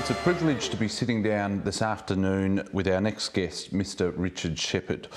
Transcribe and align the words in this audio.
It's 0.00 0.08
a 0.08 0.14
privilege 0.14 0.70
to 0.70 0.78
be 0.78 0.88
sitting 0.88 1.22
down 1.22 1.62
this 1.62 1.82
afternoon 1.82 2.66
with 2.72 2.88
our 2.88 3.02
next 3.02 3.28
guest, 3.34 3.74
Mr. 3.74 4.14
Richard 4.16 4.58
Sheppard. 4.58 5.08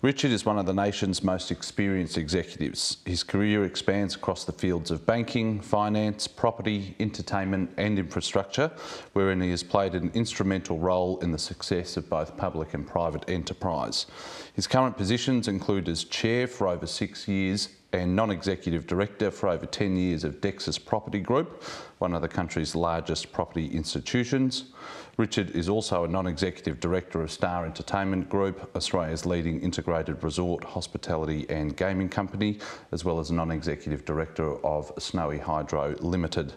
Richard 0.00 0.30
is 0.30 0.46
one 0.46 0.58
of 0.58 0.64
the 0.64 0.72
nation's 0.72 1.22
most 1.22 1.50
experienced 1.50 2.16
executives. 2.16 2.96
His 3.04 3.22
career 3.24 3.66
expands 3.66 4.14
across 4.14 4.46
the 4.46 4.52
fields 4.52 4.90
of 4.90 5.04
banking, 5.04 5.60
finance, 5.60 6.26
property, 6.26 6.96
entertainment, 6.98 7.74
and 7.76 7.98
infrastructure, 7.98 8.72
wherein 9.12 9.38
he 9.38 9.50
has 9.50 9.62
played 9.62 9.94
an 9.94 10.10
instrumental 10.14 10.78
role 10.78 11.18
in 11.18 11.30
the 11.30 11.38
success 11.38 11.98
of 11.98 12.08
both 12.08 12.34
public 12.38 12.72
and 12.72 12.86
private 12.86 13.28
enterprise. 13.28 14.06
His 14.54 14.66
current 14.66 14.96
positions 14.96 15.46
include 15.46 15.90
as 15.90 16.04
chair 16.04 16.46
for 16.46 16.68
over 16.68 16.86
six 16.86 17.28
years 17.28 17.68
and 17.92 18.16
non-executive 18.16 18.86
director 18.86 19.30
for 19.30 19.48
over 19.48 19.66
10 19.66 19.96
years 19.96 20.24
of 20.24 20.40
Dexus 20.40 20.78
Property 20.78 21.20
Group, 21.20 21.62
one 21.98 22.14
of 22.14 22.22
the 22.22 22.28
country's 22.28 22.74
largest 22.74 23.32
property 23.32 23.66
institutions. 23.66 24.72
Richard 25.18 25.50
is 25.50 25.68
also 25.68 26.04
a 26.04 26.08
non-executive 26.08 26.80
director 26.80 27.22
of 27.22 27.30
Star 27.30 27.66
Entertainment 27.66 28.30
Group, 28.30 28.74
Australia's 28.74 29.26
leading 29.26 29.60
integrated 29.60 30.24
resort, 30.24 30.64
hospitality 30.64 31.46
and 31.50 31.76
gaming 31.76 32.08
company, 32.08 32.58
as 32.92 33.04
well 33.04 33.20
as 33.20 33.30
non-executive 33.30 34.04
director 34.04 34.56
of 34.64 34.90
Snowy 34.98 35.38
Hydro 35.38 35.94
Limited. 36.00 36.54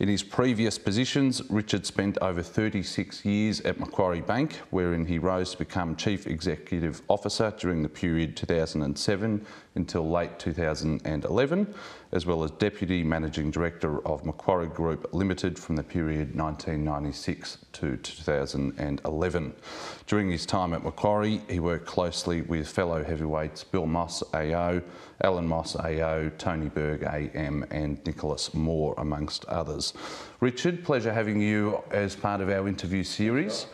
In 0.00 0.08
his 0.08 0.24
previous 0.24 0.76
positions, 0.76 1.40
Richard 1.48 1.86
spent 1.86 2.18
over 2.18 2.42
36 2.42 3.24
years 3.24 3.60
at 3.60 3.78
Macquarie 3.78 4.20
Bank, 4.20 4.54
wherein 4.70 5.06
he 5.06 5.18
rose 5.18 5.52
to 5.52 5.58
become 5.58 5.94
Chief 5.94 6.26
Executive 6.26 7.00
Officer 7.08 7.54
during 7.56 7.82
the 7.82 7.88
period 7.88 8.36
2007 8.36 9.46
until 9.74 10.08
late 10.08 10.38
2011, 10.38 11.74
as 12.12 12.26
well 12.26 12.44
as 12.44 12.50
Deputy 12.52 13.02
Managing 13.02 13.50
Director 13.50 14.06
of 14.06 14.24
Macquarie 14.24 14.68
Group 14.68 15.12
Limited 15.12 15.58
from 15.58 15.76
the 15.76 15.82
period 15.82 16.36
1996 16.36 17.58
to 17.72 17.96
2011. 17.96 19.54
During 20.06 20.30
his 20.30 20.46
time 20.46 20.74
at 20.74 20.84
Macquarie, 20.84 21.40
he 21.48 21.60
worked 21.60 21.86
closely 21.86 22.42
with 22.42 22.68
fellow 22.68 23.02
heavyweights 23.02 23.64
Bill 23.64 23.86
Moss 23.86 24.22
AO, 24.32 24.80
Allan 25.22 25.48
Moss 25.48 25.74
AO, 25.76 26.30
Tony 26.38 26.68
Berg 26.68 27.02
AM 27.02 27.64
and 27.70 28.04
Nicholas 28.06 28.54
Moore, 28.54 28.94
amongst 28.98 29.44
others. 29.46 29.92
Richard, 30.40 30.84
pleasure 30.84 31.12
having 31.12 31.40
you 31.40 31.82
as 31.92 32.16
part 32.16 32.40
of 32.40 32.48
our 32.48 32.66
interview 32.66 33.04
series. 33.04 33.66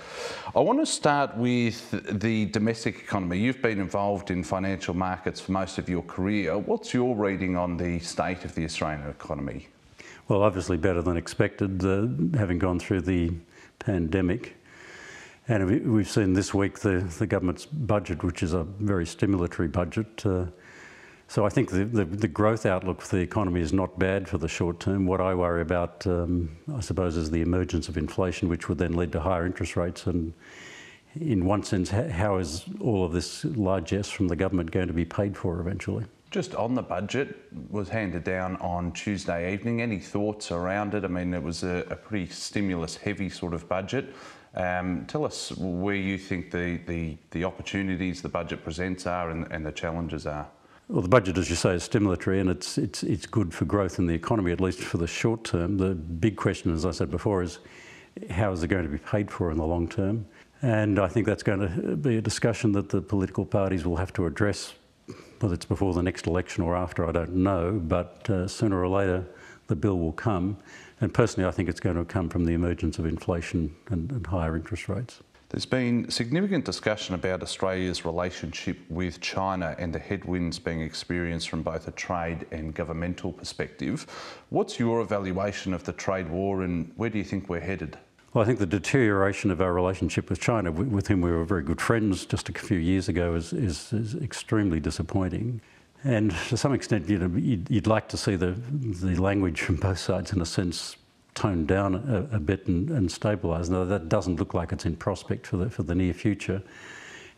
I 0.55 0.61
want 0.61 0.79
to 0.79 0.87
start 0.87 1.35
with 1.37 1.91
the 2.21 2.47
domestic 2.47 2.97
economy. 2.97 3.39
You've 3.39 3.63
been 3.63 3.81
involved 3.81 4.31
in 4.31 4.45
financial 4.45 4.95
markets 4.95 5.41
for 5.41 5.53
most 5.53 5.79
of 5.79 5.89
your 5.89 6.03
career. 6.03 6.59
What's 6.59 6.93
your 6.93 7.17
reading 7.17 7.57
on 7.57 7.79
the 7.79 7.99
state 8.01 8.45
of 8.45 8.55
the 8.55 8.65
Australian 8.65 9.09
economy? 9.09 9.69
Well, 10.29 10.43
obviously 10.43 10.77
better 10.77 11.01
than 11.01 11.17
expected, 11.17 11.85
uh, 11.85 12.39
having 12.39 12.59
gone 12.59 12.79
through 12.79 13.03
the 13.03 13.33
pandemic. 13.79 14.57
And 15.49 15.91
we've 15.91 16.11
seen 16.11 16.35
this 16.35 16.53
week 16.53 16.79
the, 16.81 16.99
the 17.19 17.27
government's 17.27 17.65
budget, 17.65 18.23
which 18.23 18.43
is 18.43 18.53
a 18.53 18.65
very 18.65 19.07
stimulatory 19.07 19.73
budget. 19.73 20.25
Uh, 20.27 20.45
so 21.31 21.47
I 21.47 21.49
think 21.49 21.71
the, 21.71 21.85
the, 21.85 22.05
the, 22.05 22.27
growth 22.27 22.67
outlook 22.67 23.01
for 23.01 23.15
the 23.15 23.23
economy 23.23 23.61
is 23.61 23.73
not 23.73 24.01
bad 24.01 24.29
for 24.29 24.37
the 24.37 24.49
short 24.49 24.81
term. 24.81 25.07
What 25.07 25.21
I 25.21 25.33
worry 25.33 25.63
about, 25.63 26.05
um, 26.05 26.57
I 26.75 26.81
suppose, 26.81 27.17
is 27.17 27.31
the 27.31 27.41
emergence 27.41 27.89
of 27.89 27.97
inflation, 27.97 28.49
which 28.49 28.69
would 28.69 28.79
then 28.79 28.95
lead 28.95 29.13
to 29.13 29.21
higher 29.21 29.47
interest 29.47 29.77
rates. 29.77 30.09
And 30.09 30.33
in 31.15 31.45
one 31.45 31.63
sense, 31.63 31.89
how 31.89 32.39
is 32.39 32.65
all 32.81 33.05
of 33.05 33.13
this 33.13 33.45
largesse 33.45 34.11
from 34.11 34.27
the 34.27 34.35
government 34.35 34.73
going 34.73 34.89
to 34.89 34.93
be 34.93 35.05
paid 35.05 35.37
for 35.37 35.61
eventually? 35.61 36.05
Just 36.33 36.57
on 36.57 36.75
the 36.75 36.83
budget, 36.83 37.37
was 37.71 37.89
handed 37.89 38.25
down 38.25 38.57
on 38.57 38.91
Tuesday 38.91 39.53
evening. 39.53 39.83
Any 39.83 40.01
thoughts 40.01 40.51
around 40.51 40.95
it? 40.95 41.05
I 41.05 41.09
mean, 41.09 41.33
it 41.33 41.43
was 41.45 41.63
a, 41.63 41.87
a 41.91 41.95
pretty 41.95 42.27
stimulus-heavy 42.27 43.31
sort 43.31 43.55
of 43.55 43.69
budget. 43.69 44.17
Um, 44.57 45.05
tell 45.07 45.25
us 45.25 45.53
where 45.53 45.95
you 45.95 46.19
think 46.19 46.51
the, 46.51 46.81
the, 46.89 47.17
the 47.31 47.45
opportunities 47.45 48.21
the 48.21 48.29
budget 48.29 48.65
presents 48.65 49.07
are 49.07 49.31
and, 49.31 49.47
and 49.53 49.65
the 49.65 49.71
challenges 49.71 50.27
are. 50.27 50.49
Well, 50.91 51.03
the 51.03 51.09
budget, 51.09 51.39
as 51.39 51.49
you 51.49 51.55
say, 51.55 51.75
is 51.75 51.89
stimulatory 51.89 52.41
and 52.41 52.51
it's, 52.51 52.77
it's, 52.77 53.05
it's 53.05 53.25
good 53.25 53.55
for 53.55 53.65
growth 53.65 54.01
in 54.01 54.07
the 54.09 54.15
economy, 54.15 54.51
at 54.51 54.61
least 54.61 54.81
for 54.81 54.99
the 54.99 55.07
short 55.07 55.45
term. 55.45 55.79
The 55.79 55.95
big 55.95 56.35
question, 56.35 56.75
as 56.75 56.85
I 56.85 56.91
said 56.91 57.13
before, 57.13 57.45
is 57.45 57.61
how 58.29 58.51
is 58.51 58.65
it 58.65 58.69
going 58.69 58.83
to 58.83 58.91
be 58.91 58.99
paid 58.99 59.31
for 59.31 59.53
in 59.53 59.59
the 59.59 59.65
long 59.65 59.89
term? 59.89 60.27
And 60.63 60.99
I 60.99 61.07
think 61.07 61.27
that's 61.27 61.45
going 61.45 61.61
to 61.61 61.95
be 61.95 62.17
a 62.17 62.21
discussion 62.21 62.73
that 62.73 62.89
the 62.89 63.01
political 63.01 63.47
parties 63.47 63.85
will 63.85 63.99
have 63.99 64.13
to 64.15 64.27
address, 64.27 64.75
whether 65.39 65.55
it's 65.55 65.65
before 65.65 65.95
the 65.95 66.03
next 66.03 66.27
election 66.27 66.65
or 66.65 66.75
after, 66.75 67.09
I 67.09 67.13
don't 67.13 67.37
know, 67.37 67.81
but 67.85 68.29
uh, 68.29 68.49
sooner 68.49 68.81
or 68.83 68.89
later 68.89 69.25
the 69.69 69.77
bill 69.77 69.97
will 70.01 70.13
come. 70.13 70.57
And 71.01 71.15
personally, 71.15 71.47
I 71.47 71.53
think 71.53 71.69
it's 71.69 71.79
going 71.79 71.99
to 71.99 72.05
come 72.05 72.29
from 72.29 72.47
the 72.47 72.53
emergence 72.53 72.99
of 72.99 73.07
inflation 73.07 73.77
and, 73.91 74.11
and 74.11 74.27
higher 74.27 74.57
interest 74.57 74.89
rates. 74.89 75.21
There's 75.51 75.67
been 75.67 76.09
significant 76.09 76.65
discussion 76.65 77.17
about 77.17 77.43
Australia's 77.43 78.05
relationship 78.05 78.79
with 78.89 79.21
China 79.21 79.75
and 79.81 79.93
the 79.93 79.99
headwinds 79.99 80.61
being 80.61 80.81
experienced 80.81 81.49
from 81.49 81.63
both 81.63 81.89
a 81.89 81.91
trade 81.91 82.47
and 82.53 82.73
governmental 82.73 83.33
perspective. 83.33 84.07
What's 84.51 84.79
your 84.79 85.01
evaluation 85.01 85.75
of 85.75 85.83
the 85.83 85.93
trade 85.93 86.31
war 86.31 86.63
and 86.63 86.93
where 86.95 87.11
do 87.11 87.19
you 87.19 87.25
think 87.25 87.49
we're 87.49 87.59
headed? 87.59 87.99
Well, 88.33 88.45
I 88.45 88.47
think 88.47 88.61
the 88.61 88.67
deterioration 88.67 89.51
of 89.51 89.61
our 89.61 89.73
relationship 89.73 90.31
with 90.31 90.41
China, 90.41 90.71
with 90.71 91.09
whom 91.09 91.21
we 91.21 91.33
were 91.33 91.45
very 91.45 91.65
good 91.65 91.81
friends 91.81 92.25
just 92.25 92.49
a 92.49 92.53
few 92.53 92.79
years 92.79 93.09
ago, 93.09 93.35
is, 93.35 93.53
is, 93.53 93.93
is 93.93 94.15
extremely 94.15 94.79
disappointing. 94.79 95.61
And 96.05 96.31
to 96.49 96.57
some 96.57 96.73
extent, 96.73 97.09
you 97.09 97.19
know, 97.19 97.37
you'd, 97.37 97.69
you'd, 97.69 97.89
like 97.89 98.09
to 98.11 98.17
see 98.17 98.37
the, 98.37 98.53
the 98.53 99.21
language 99.21 99.61
from 99.61 99.77
both 99.77 99.99
sides, 99.99 100.33
in 100.33 100.41
a 100.41 100.47
sense, 100.47 100.95
toned 101.41 101.67
down 101.67 101.95
a, 101.95 102.37
a 102.37 102.39
bit 102.39 102.67
and, 102.67 102.91
and 102.91 103.09
stabilised. 103.09 103.71
Now, 103.71 103.87
that 103.87 104.11
doesn't 104.11 104.37
look 104.37 104.53
like 104.53 104.73
it's 104.73 104.85
in 104.85 104.95
prospect 104.95 105.47
for 105.47 105.57
the, 105.57 105.71
for 105.71 105.83
the 105.83 105.95
near 105.95 106.13
future. 106.13 106.63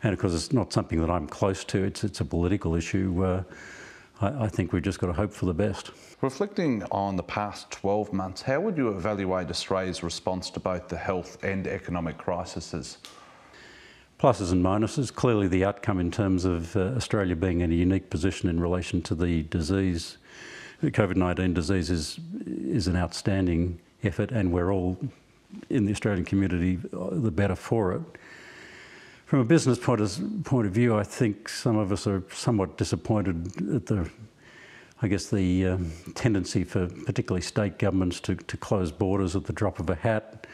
And 0.03 0.11
of 0.11 0.19
course, 0.19 0.33
it's 0.33 0.51
not 0.51 0.73
something 0.73 0.99
that 0.99 1.09
I'm 1.09 1.25
close 1.25 1.63
to. 1.65 1.81
It's, 1.85 2.03
it's 2.03 2.19
a 2.19 2.25
political 2.25 2.75
issue. 2.75 3.23
Uh, 3.23 3.43
I, 4.19 4.43
I 4.43 4.47
think 4.49 4.73
we've 4.73 4.83
just 4.83 4.99
got 4.99 5.07
to 5.07 5.13
hope 5.13 5.31
for 5.31 5.45
the 5.45 5.53
best. 5.53 5.91
Reflecting 6.19 6.83
on 6.91 7.15
the 7.15 7.23
past 7.23 7.71
12 7.71 8.11
months, 8.11 8.41
how 8.41 8.59
would 8.59 8.75
you 8.75 8.89
evaluate 8.89 9.49
Australia's 9.49 10.03
response 10.03 10.49
to 10.49 10.59
both 10.59 10.89
the 10.89 10.97
health 10.97 11.41
and 11.41 11.65
economic 11.65 12.17
crises? 12.17 12.97
Pluses 14.19 14.51
and 14.51 14.61
minuses. 14.61 15.13
Clearly, 15.13 15.47
the 15.47 15.63
outcome 15.63 16.01
in 16.01 16.11
terms 16.11 16.43
of 16.43 16.75
uh, 16.75 16.91
Australia 16.97 17.37
being 17.37 17.61
in 17.61 17.71
a 17.71 17.75
unique 17.75 18.09
position 18.09 18.49
in 18.49 18.59
relation 18.59 19.01
to 19.03 19.15
the 19.15 19.43
disease, 19.43 20.17
the 20.81 20.91
COVID 20.91 21.15
19 21.15 21.53
disease, 21.53 21.89
is, 21.89 22.19
is 22.45 22.87
an 22.87 22.97
outstanding 22.97 23.79
effort, 24.05 24.31
and 24.31 24.51
we're 24.51 24.71
all 24.71 24.97
in 25.69 25.85
the 25.85 25.91
Australian 25.91 26.25
community 26.25 26.79
uh, 26.93 27.09
the 27.11 27.31
better 27.31 27.55
for 27.55 27.93
it. 27.93 28.01
From 29.25 29.39
a 29.39 29.45
business 29.45 29.79
point 29.79 30.01
of, 30.01 30.43
point 30.43 30.67
of 30.67 30.73
view, 30.73 30.95
I 30.95 31.03
think 31.03 31.49
some 31.49 31.77
of 31.77 31.91
us 31.91 32.05
are 32.05 32.23
somewhat 32.31 32.77
disappointed 32.77 33.47
at 33.73 33.85
the, 33.87 34.09
I 35.01 35.07
guess, 35.07 35.29
the 35.29 35.69
um, 35.69 35.91
tendency 36.13 36.63
for 36.63 36.87
particularly 36.87 37.41
state 37.41 37.79
governments 37.79 38.19
to, 38.21 38.35
to 38.35 38.57
close 38.57 38.91
borders 38.91 39.35
at 39.35 39.45
the 39.45 39.53
drop 39.53 39.79
of 39.79 39.89
a 39.89 39.95
hat. 39.95 40.45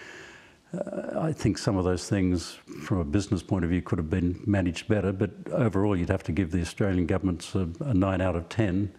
Uh, 0.74 1.20
I 1.20 1.34
think 1.34 1.58
some 1.58 1.78
of 1.78 1.84
those 1.84 2.08
things, 2.08 2.58
from 2.84 3.00
a 3.00 3.04
business 3.04 3.42
point 3.42 3.66
of 3.66 3.72
view, 3.72 3.81
could 3.81 3.98
have 3.98 4.10
been 4.10 4.40
managed 4.46 4.88
better, 4.88 5.12
but 5.12 5.31
overall, 5.52 5.98
you'd 5.98 6.10
have 6.10 6.24
to 6.24 6.31
give 6.31 6.52
the 6.52 6.62
Australian 6.62 7.06
governments 7.06 7.56
a, 7.56 7.68
a 7.81 7.94
9 7.94 8.22
out 8.22 8.36
of 8.36 8.48
10 8.50 8.94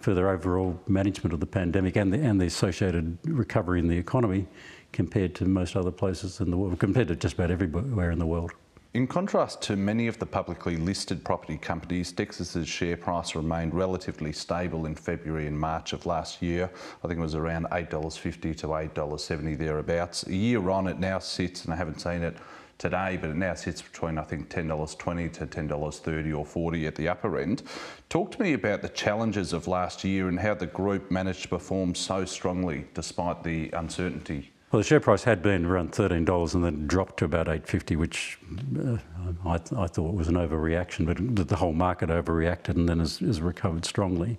for 0.00 0.14
their 0.14 0.30
overall 0.30 0.78
management 0.86 1.32
of 1.32 1.40
the 1.40 1.46
pandemic 1.46 1.96
and 1.96 2.12
the, 2.12 2.18
and 2.18 2.40
the 2.40 2.46
associated 2.46 3.18
recovery 3.24 3.80
in 3.80 3.88
the 3.88 3.96
economy 3.96 4.46
compared 4.92 5.34
to 5.34 5.44
most 5.44 5.76
other 5.76 5.90
places 5.90 6.40
in 6.40 6.50
the 6.50 6.56
world, 6.56 6.78
compared 6.78 7.08
to 7.08 7.16
just 7.16 7.34
about 7.34 7.50
everywhere 7.50 8.10
in 8.10 8.18
the 8.18 8.26
world. 8.26 8.52
In 8.94 9.06
contrast 9.06 9.60
to 9.62 9.76
many 9.76 10.06
of 10.06 10.18
the 10.18 10.24
publicly 10.24 10.78
listed 10.78 11.22
property 11.22 11.58
companies, 11.58 12.12
Dexus's 12.12 12.66
share 12.66 12.96
price 12.96 13.34
remained 13.34 13.74
relatively 13.74 14.32
stable 14.32 14.86
in 14.86 14.94
February 14.94 15.46
and 15.46 15.60
March 15.60 15.92
of 15.92 16.06
last 16.06 16.40
year. 16.40 16.70
I 17.04 17.06
think 17.06 17.18
it 17.18 17.22
was 17.22 17.34
around 17.34 17.66
$8.50 17.66 18.56
to 18.56 18.66
$8.70 18.68 19.58
thereabouts. 19.58 20.26
A 20.28 20.34
year 20.34 20.70
on, 20.70 20.86
it 20.86 20.98
now 20.98 21.18
sits, 21.18 21.66
and 21.66 21.74
I 21.74 21.76
haven't 21.76 22.00
seen 22.00 22.22
it 22.22 22.38
today, 22.78 23.18
but 23.20 23.30
it 23.30 23.36
now 23.36 23.54
sits 23.54 23.82
between 23.82 24.18
I 24.18 24.22
think 24.22 24.48
$10.20 24.48 25.32
to 25.34 25.46
$10.30 25.46 26.38
or 26.38 26.44
40 26.44 26.86
at 26.86 26.94
the 26.94 27.08
upper 27.08 27.38
end. 27.38 27.62
Talk 28.08 28.32
to 28.32 28.42
me 28.42 28.52
about 28.52 28.82
the 28.82 28.88
challenges 28.88 29.52
of 29.52 29.66
last 29.68 30.04
year 30.04 30.28
and 30.28 30.38
how 30.38 30.54
the 30.54 30.66
group 30.66 31.10
managed 31.10 31.42
to 31.42 31.48
perform 31.48 31.94
so 31.94 32.24
strongly 32.24 32.86
despite 32.94 33.42
the 33.42 33.70
uncertainty. 33.72 34.52
Well, 34.72 34.82
the 34.82 34.88
share 34.88 35.00
price 35.00 35.22
had 35.22 35.42
been 35.42 35.64
around 35.64 35.92
$13 35.92 36.54
and 36.54 36.64
then 36.64 36.86
dropped 36.86 37.18
to 37.18 37.24
about 37.24 37.46
8.50, 37.46 37.96
which 37.96 38.38
uh, 38.78 38.96
I, 39.44 39.58
th 39.58 39.72
I, 39.72 39.86
thought 39.86 40.14
was 40.14 40.28
an 40.28 40.34
overreaction, 40.34 41.06
but 41.34 41.48
the 41.48 41.56
whole 41.56 41.72
market 41.72 42.08
overreacted 42.08 42.70
and 42.70 42.88
then 42.88 42.98
has, 42.98 43.18
has 43.18 43.40
recovered 43.40 43.84
strongly. 43.84 44.38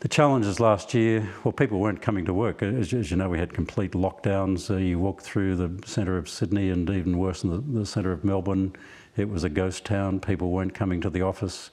The 0.00 0.08
challenges 0.08 0.60
last 0.60 0.94
year, 0.94 1.28
well, 1.42 1.50
people 1.50 1.80
weren't 1.80 2.00
coming 2.00 2.24
to 2.26 2.32
work. 2.32 2.62
As, 2.62 2.94
as 2.94 3.10
you 3.10 3.16
know, 3.16 3.28
we 3.28 3.38
had 3.38 3.52
complete 3.52 3.92
lockdowns. 3.92 4.70
Uh, 4.70 4.76
you 4.76 4.96
walk 4.96 5.22
through 5.22 5.56
the 5.56 5.88
centre 5.88 6.16
of 6.16 6.28
Sydney 6.28 6.70
and 6.70 6.88
even 6.88 7.18
worse 7.18 7.42
in 7.42 7.50
the, 7.50 7.80
the 7.80 7.84
centre 7.84 8.12
of 8.12 8.22
Melbourne, 8.22 8.76
it 9.16 9.28
was 9.28 9.42
a 9.42 9.48
ghost 9.48 9.84
town. 9.84 10.20
People 10.20 10.50
weren't 10.50 10.72
coming 10.72 11.00
to 11.00 11.10
the 11.10 11.22
office. 11.22 11.72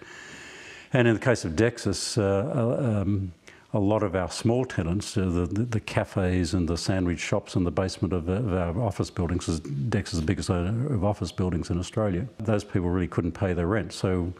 And 0.92 1.08
in 1.08 1.14
the 1.14 1.20
case 1.20 1.46
of 1.46 1.56
Dexus, 1.56 2.18
uh, 2.18 2.22
uh 2.24 3.02
um, 3.02 3.32
a 3.74 3.80
lot 3.80 4.02
of 4.02 4.16
our 4.16 4.32
small 4.32 4.66
tenants, 4.66 5.16
uh, 5.16 5.26
the, 5.26 5.46
the, 5.46 5.80
cafes 5.80 6.56
and 6.56 6.68
the 6.68 6.78
sandwich 6.78 7.20
shops 7.20 7.56
in 7.56 7.64
the 7.64 7.72
basement 7.72 8.14
of, 8.14 8.28
of 8.28 8.54
our 8.54 8.82
office 8.82 9.12
buildings, 9.12 9.46
because 9.46 9.60
Dex 9.60 10.14
is 10.14 10.22
the 10.22 10.26
biggest 10.26 10.50
owner 10.50 10.92
of 10.92 11.04
office 11.04 11.32
buildings 11.32 11.70
in 11.70 11.78
Australia, 11.78 12.26
those 12.40 12.64
people 12.64 12.90
really 12.90 13.08
couldn't 13.08 13.34
pay 13.34 13.54
their 13.54 13.68
rent. 13.68 13.94
So 13.94 14.34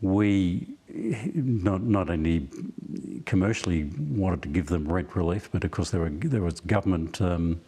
we 0.00 0.66
not, 0.92 1.82
not 1.82 2.10
only 2.10 2.48
commercially 3.24 3.90
wanted 3.98 4.42
to 4.42 4.48
give 4.48 4.66
them 4.66 4.90
rent 4.90 5.14
relief, 5.16 5.48
but 5.52 5.64
of 5.64 5.70
course 5.70 5.90
there, 5.90 6.00
were, 6.00 6.10
there 6.10 6.42
was 6.42 6.60
government 6.60 7.20
um, 7.20 7.60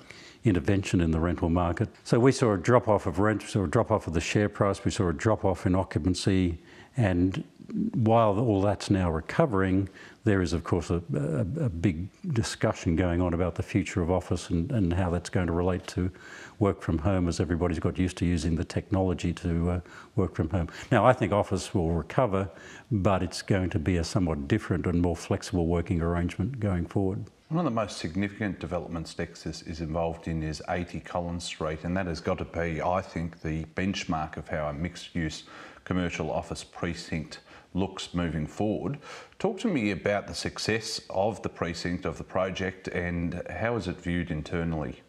intervention 0.44 1.00
in 1.00 1.10
the 1.10 1.18
rental 1.18 1.48
market. 1.48 1.88
So 2.04 2.18
we 2.18 2.32
saw 2.32 2.52
a 2.52 2.58
drop 2.58 2.88
off 2.88 3.06
of 3.06 3.18
rent, 3.18 3.42
we 3.42 3.48
saw 3.48 3.64
a 3.64 3.68
drop 3.68 3.90
off 3.90 4.06
of 4.06 4.12
the 4.12 4.20
share 4.20 4.48
price, 4.48 4.84
we 4.84 4.90
saw 4.90 5.08
a 5.08 5.12
drop 5.12 5.44
off 5.44 5.66
in 5.66 5.74
occupancy, 5.74 6.58
and 6.96 7.42
while 7.72 8.38
all 8.38 8.60
that's 8.60 8.90
now 8.90 9.10
recovering, 9.10 9.88
there 10.24 10.42
is, 10.42 10.52
of 10.52 10.64
course, 10.64 10.90
a, 10.90 11.02
a, 11.14 11.64
a, 11.64 11.68
big 11.68 12.08
discussion 12.32 12.96
going 12.96 13.20
on 13.20 13.34
about 13.34 13.54
the 13.54 13.62
future 13.62 14.02
of 14.02 14.10
office 14.10 14.50
and, 14.50 14.70
and, 14.72 14.92
how 14.92 15.10
that's 15.10 15.30
going 15.30 15.46
to 15.46 15.52
relate 15.52 15.86
to 15.86 16.10
work 16.58 16.82
from 16.82 16.98
home 16.98 17.28
as 17.28 17.40
everybody's 17.40 17.78
got 17.78 17.98
used 17.98 18.16
to 18.18 18.26
using 18.26 18.56
the 18.56 18.64
technology 18.64 19.32
to 19.32 19.70
uh, 19.70 19.80
work 20.16 20.34
from 20.34 20.48
home. 20.50 20.68
Now, 20.90 21.06
I 21.06 21.12
think 21.12 21.32
office 21.32 21.74
will 21.74 21.90
recover, 21.90 22.48
but 22.90 23.22
it's 23.22 23.42
going 23.42 23.70
to 23.70 23.78
be 23.78 23.96
a 23.96 24.04
somewhat 24.04 24.46
different 24.46 24.86
and 24.86 25.00
more 25.00 25.16
flexible 25.16 25.66
working 25.66 26.00
arrangement 26.00 26.60
going 26.60 26.86
forward. 26.86 27.24
One 27.48 27.58
of 27.58 27.64
the 27.64 27.70
most 27.70 27.98
significant 27.98 28.58
developments 28.58 29.14
Dexus 29.14 29.66
is 29.66 29.80
involved 29.80 30.26
in 30.28 30.42
is 30.42 30.62
80 30.68 31.00
Collins 31.00 31.44
Street, 31.44 31.84
and 31.84 31.96
that 31.96 32.06
has 32.06 32.20
got 32.20 32.38
to 32.38 32.44
be, 32.44 32.82
I 32.82 33.00
think, 33.02 33.42
the 33.42 33.64
benchmark 33.76 34.36
of 34.36 34.48
how 34.48 34.68
a 34.68 34.72
mixed 34.72 35.14
use 35.14 35.44
commercial 35.84 36.30
office 36.30 36.64
precinct 36.64 37.40
looks 37.74 38.14
moving 38.14 38.46
forward. 38.46 38.98
Talk 39.38 39.58
to 39.60 39.68
me 39.68 39.90
about 39.90 40.26
the 40.26 40.34
success 40.34 41.00
of 41.10 41.42
the 41.42 41.48
precinct, 41.48 42.06
of 42.06 42.18
the 42.18 42.24
project, 42.24 42.88
and 42.88 43.42
how 43.50 43.76
is 43.76 43.88
it 43.88 44.00
viewed 44.00 44.30
internally? 44.30 45.02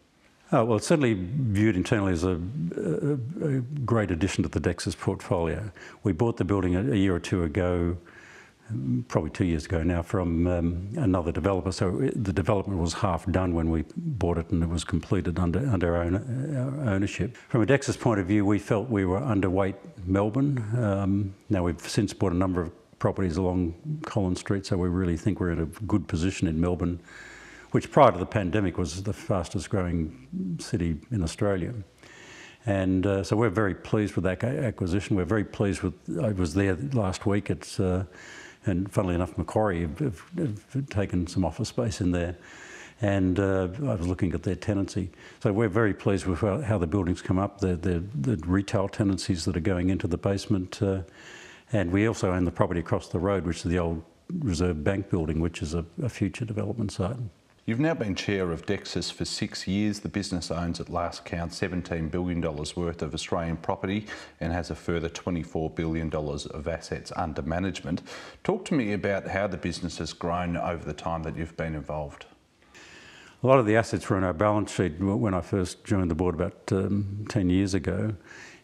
Oh, 0.52 0.64
well, 0.64 0.76
it's 0.76 0.86
certainly 0.86 1.14
viewed 1.14 1.74
internally 1.74 2.12
as 2.12 2.22
a, 2.22 2.38
a, 2.76 3.48
a, 3.48 3.60
great 3.84 4.12
addition 4.12 4.44
to 4.44 4.48
the 4.48 4.60
Dexus 4.60 4.94
portfolio. 4.94 5.72
We 6.04 6.12
bought 6.12 6.36
the 6.36 6.44
building 6.44 6.76
a, 6.76 6.92
a 6.92 6.96
year 6.96 7.16
or 7.16 7.20
two 7.20 7.42
ago 7.42 7.96
probably 9.08 9.30
two 9.30 9.44
years 9.44 9.64
ago 9.64 9.82
now 9.82 10.02
from 10.02 10.46
um, 10.46 10.88
another 10.96 11.32
developer. 11.32 11.72
So 11.72 12.00
it, 12.00 12.24
the 12.24 12.32
development 12.32 12.80
was 12.80 12.94
half 12.94 13.30
done 13.30 13.54
when 13.54 13.70
we 13.70 13.84
bought 13.96 14.38
it 14.38 14.50
and 14.50 14.62
it 14.62 14.68
was 14.68 14.84
completed 14.84 15.38
under, 15.38 15.60
under 15.68 15.96
our, 15.96 16.02
own, 16.02 16.56
our 16.56 16.90
ownership. 16.94 17.36
From 17.48 17.62
a 17.62 17.66
Dexus 17.66 17.96
point 17.96 18.20
of 18.20 18.26
view, 18.26 18.44
we 18.44 18.58
felt 18.58 18.88
we 18.88 19.04
were 19.04 19.20
underweight 19.20 19.76
Melbourne. 20.04 20.64
Um, 20.76 21.34
now 21.48 21.62
we've 21.62 21.80
since 21.80 22.12
bought 22.12 22.32
a 22.32 22.36
number 22.36 22.60
of 22.62 22.98
properties 22.98 23.36
along 23.36 23.74
Collins 24.04 24.40
Street, 24.40 24.66
so 24.66 24.76
we 24.76 24.88
really 24.88 25.16
think 25.16 25.38
we're 25.38 25.52
in 25.52 25.60
a 25.60 25.66
good 25.86 26.08
position 26.08 26.48
in 26.48 26.60
Melbourne, 26.60 26.98
which 27.70 27.90
prior 27.90 28.10
to 28.10 28.18
the 28.18 28.26
pandemic 28.26 28.78
was 28.78 29.02
the 29.02 29.12
fastest 29.12 29.70
growing 29.70 30.56
city 30.58 30.96
in 31.10 31.22
Australia. 31.22 31.74
And 32.64 33.06
uh, 33.06 33.22
so 33.22 33.36
we're 33.36 33.48
very 33.48 33.74
pleased 33.74 34.16
with 34.16 34.24
that 34.24 34.42
acquisition. 34.42 35.16
We're 35.16 35.24
very 35.24 35.44
pleased 35.44 35.82
with, 35.82 35.94
I 36.20 36.32
was 36.32 36.54
there 36.54 36.74
last 36.92 37.24
week. 37.24 37.48
It's 37.48 37.78
uh, 37.78 38.06
and 38.66 38.90
funnily 38.90 39.14
enough, 39.14 39.36
Macquarie 39.38 39.82
have, 39.82 39.98
have, 39.98 40.22
have 40.36 40.88
taken 40.90 41.26
some 41.26 41.44
office 41.44 41.68
space 41.68 42.00
in 42.00 42.12
there. 42.12 42.36
And 43.02 43.38
uh, 43.38 43.68
I 43.82 43.94
was 43.94 44.08
looking 44.08 44.32
at 44.32 44.42
their 44.42 44.54
tenancy. 44.54 45.10
So 45.42 45.52
we're 45.52 45.68
very 45.68 45.92
pleased 45.92 46.26
with 46.26 46.40
how, 46.40 46.78
the 46.78 46.86
buildings 46.86 47.20
come 47.20 47.38
up, 47.38 47.60
the, 47.60 47.76
the, 47.76 48.02
the, 48.14 48.36
retail 48.46 48.88
tenancies 48.88 49.44
that 49.44 49.56
are 49.56 49.60
going 49.60 49.90
into 49.90 50.06
the 50.06 50.16
basement. 50.16 50.80
Uh, 50.82 51.02
and 51.72 51.92
we 51.92 52.06
also 52.06 52.32
own 52.32 52.44
the 52.44 52.50
property 52.50 52.80
across 52.80 53.08
the 53.08 53.18
road, 53.18 53.44
which 53.44 53.58
is 53.58 53.64
the 53.64 53.78
old 53.78 54.02
Reserve 54.38 54.82
Bank 54.82 55.10
building, 55.10 55.40
which 55.40 55.62
is 55.62 55.74
a, 55.74 55.84
a 56.02 56.08
future 56.08 56.44
development 56.44 56.90
site. 56.90 57.16
You've 57.66 57.80
now 57.80 57.94
been 57.94 58.14
chair 58.14 58.52
of 58.52 58.64
Dexus 58.64 59.10
for 59.10 59.24
six 59.24 59.66
years. 59.66 59.98
The 59.98 60.08
business 60.08 60.52
owns 60.52 60.78
at 60.78 60.88
last 60.88 61.24
count 61.24 61.50
$17 61.50 62.12
billion 62.12 62.40
worth 62.40 63.02
of 63.02 63.12
Australian 63.12 63.56
property 63.56 64.06
and 64.38 64.52
has 64.52 64.70
a 64.70 64.76
further 64.76 65.08
$24 65.08 65.74
billion 65.74 66.14
of 66.14 66.68
assets 66.68 67.12
under 67.16 67.42
management. 67.42 68.02
Talk 68.44 68.64
to 68.66 68.74
me 68.74 68.92
about 68.92 69.26
how 69.26 69.48
the 69.48 69.56
business 69.56 69.98
has 69.98 70.12
grown 70.12 70.56
over 70.56 70.84
the 70.84 70.92
time 70.92 71.24
that 71.24 71.36
you've 71.36 71.56
been 71.56 71.74
involved. 71.74 72.26
A 73.42 73.46
lot 73.48 73.58
of 73.58 73.66
the 73.66 73.74
assets 73.74 74.08
were 74.08 74.16
on 74.16 74.22
our 74.22 74.32
balance 74.32 74.72
sheet 74.72 75.00
when 75.00 75.34
I 75.34 75.40
first 75.40 75.82
joined 75.82 76.08
the 76.08 76.14
board 76.14 76.36
about 76.36 76.70
um, 76.70 77.26
10 77.28 77.50
years 77.50 77.74
ago 77.74 78.14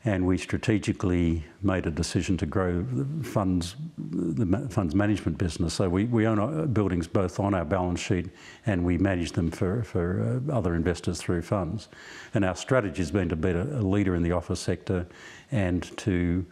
and 0.05 0.27
we 0.27 0.37
strategically 0.37 1.45
made 1.63 1.87
a 1.87 1.91
decision 1.91 2.37
to 2.37 2.47
grow 2.47 2.83
the 2.83 3.25
funds, 3.25 3.77
the 3.97 4.67
funds 4.69 4.97
management 4.97 5.39
business. 5.39 5.75
So 5.75 5.89
we, 5.89 6.07
we 6.07 6.27
own 6.27 6.73
buildings 6.73 7.07
both 7.07 7.39
on 7.39 7.55
our 7.55 7.65
balance 7.65 8.01
sheet 8.01 8.31
and 8.67 8.85
we 8.85 8.99
manage 8.99 9.33
them 9.33 9.51
for, 9.51 9.85
for 9.85 10.43
uh, 10.51 10.53
other 10.53 10.75
investors 10.75 11.21
through 11.21 11.43
funds. 11.43 11.89
And 12.35 12.45
our 12.45 12.57
strategy 12.57 12.99
has 12.99 13.13
been 13.13 13.29
to 13.29 13.37
be 13.37 13.51
a, 13.51 13.63
a 13.63 13.83
leader 13.83 14.17
in 14.17 14.25
the 14.25 14.33
office 14.33 14.59
sector 14.59 15.07
and 15.53 15.97
to 15.99 16.45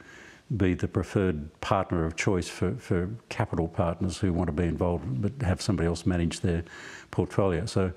be 0.56 0.74
the 0.74 0.88
preferred 0.88 1.60
partner 1.60 2.04
of 2.04 2.14
choice 2.14 2.48
for, 2.48 2.74
for 2.74 3.08
capital 3.28 3.66
partners 3.66 4.18
who 4.18 4.32
want 4.32 4.48
to 4.48 4.52
be 4.52 4.64
involved 4.64 5.22
but 5.22 5.32
have 5.44 5.60
somebody 5.60 5.88
else 5.88 6.06
manage 6.06 6.40
their 6.40 6.62
portfolio. 7.10 7.66
So 7.66 7.92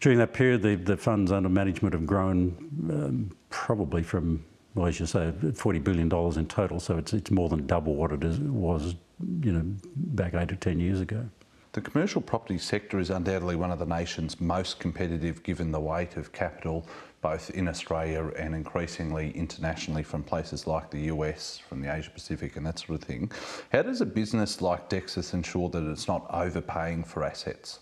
during 0.00 0.18
that 0.18 0.32
period, 0.32 0.62
the, 0.62 0.76
the 0.76 0.96
funds 0.96 1.32
under 1.32 1.48
management 1.48 1.94
have 1.94 2.06
grown 2.06 2.56
um, 2.90 3.36
probably 3.48 4.02
from 4.02 4.44
well, 4.74 4.86
as 4.86 4.98
you 4.98 5.06
say, 5.06 5.32
$40 5.40 5.84
billion 5.84 6.12
in 6.38 6.46
total, 6.46 6.80
so 6.80 6.98
it's, 6.98 7.12
it's 7.12 7.30
more 7.30 7.48
than 7.48 7.66
double 7.66 7.94
what 7.94 8.12
it 8.12 8.24
is, 8.24 8.38
was 8.40 8.96
you 9.40 9.52
know, 9.52 9.64
back 9.94 10.34
eight 10.34 10.52
or 10.52 10.56
10 10.56 10.80
years 10.80 11.00
ago. 11.00 11.28
The 11.72 11.80
commercial 11.80 12.20
property 12.20 12.58
sector 12.58 13.00
is 13.00 13.10
undoubtedly 13.10 13.56
one 13.56 13.72
of 13.72 13.80
the 13.80 13.86
nation's 13.86 14.40
most 14.40 14.78
competitive 14.78 15.42
given 15.42 15.72
the 15.72 15.80
weight 15.80 16.16
of 16.16 16.32
capital 16.32 16.86
both 17.24 17.48
in 17.50 17.68
Australia 17.68 18.30
and 18.38 18.54
increasingly 18.54 19.30
internationally 19.30 20.02
from 20.02 20.22
places 20.22 20.66
like 20.66 20.90
the 20.90 21.04
US, 21.04 21.56
from 21.56 21.80
the 21.80 21.92
Asia 21.92 22.10
Pacific 22.10 22.56
and 22.56 22.66
that 22.66 22.78
sort 22.78 23.00
of 23.00 23.08
thing. 23.08 23.32
How 23.72 23.80
does 23.80 24.02
a 24.02 24.06
business 24.06 24.60
like 24.60 24.90
Dexus 24.90 25.32
ensure 25.32 25.70
that 25.70 25.90
it's 25.90 26.06
not 26.06 26.26
overpaying 26.30 27.04
for 27.04 27.24
assets? 27.24 27.80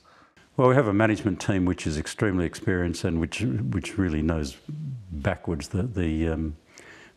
Well, 0.56 0.68
we 0.68 0.76
have 0.76 0.86
a 0.86 0.92
management 0.92 1.40
team 1.40 1.64
which 1.64 1.88
is 1.88 1.98
extremely 1.98 2.46
experienced 2.46 3.02
and 3.02 3.18
which 3.18 3.40
which 3.40 3.98
really 3.98 4.22
knows 4.22 4.56
backwards 5.10 5.68
the 5.68 5.82
the 5.82 6.28
um, 6.28 6.56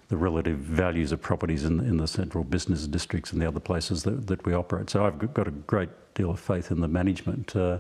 the 0.08 0.18
relative 0.18 0.58
values 0.58 1.12
of 1.12 1.22
properties 1.22 1.66
in, 1.66 1.80
in 1.80 1.98
the 1.98 2.08
central 2.08 2.44
business 2.44 2.88
districts 2.88 3.32
and 3.32 3.42
the 3.42 3.48
other 3.48 3.60
places 3.60 4.04
that, 4.04 4.28
that 4.28 4.46
we 4.46 4.54
operate. 4.54 4.90
So 4.90 5.06
I've 5.06 5.34
got 5.34 5.48
a 5.48 5.52
great 5.52 5.90
deal 6.14 6.30
of 6.30 6.40
faith 6.40 6.72
in 6.72 6.82
the 6.82 6.88
management. 6.88 7.56
Uh, 7.56 7.80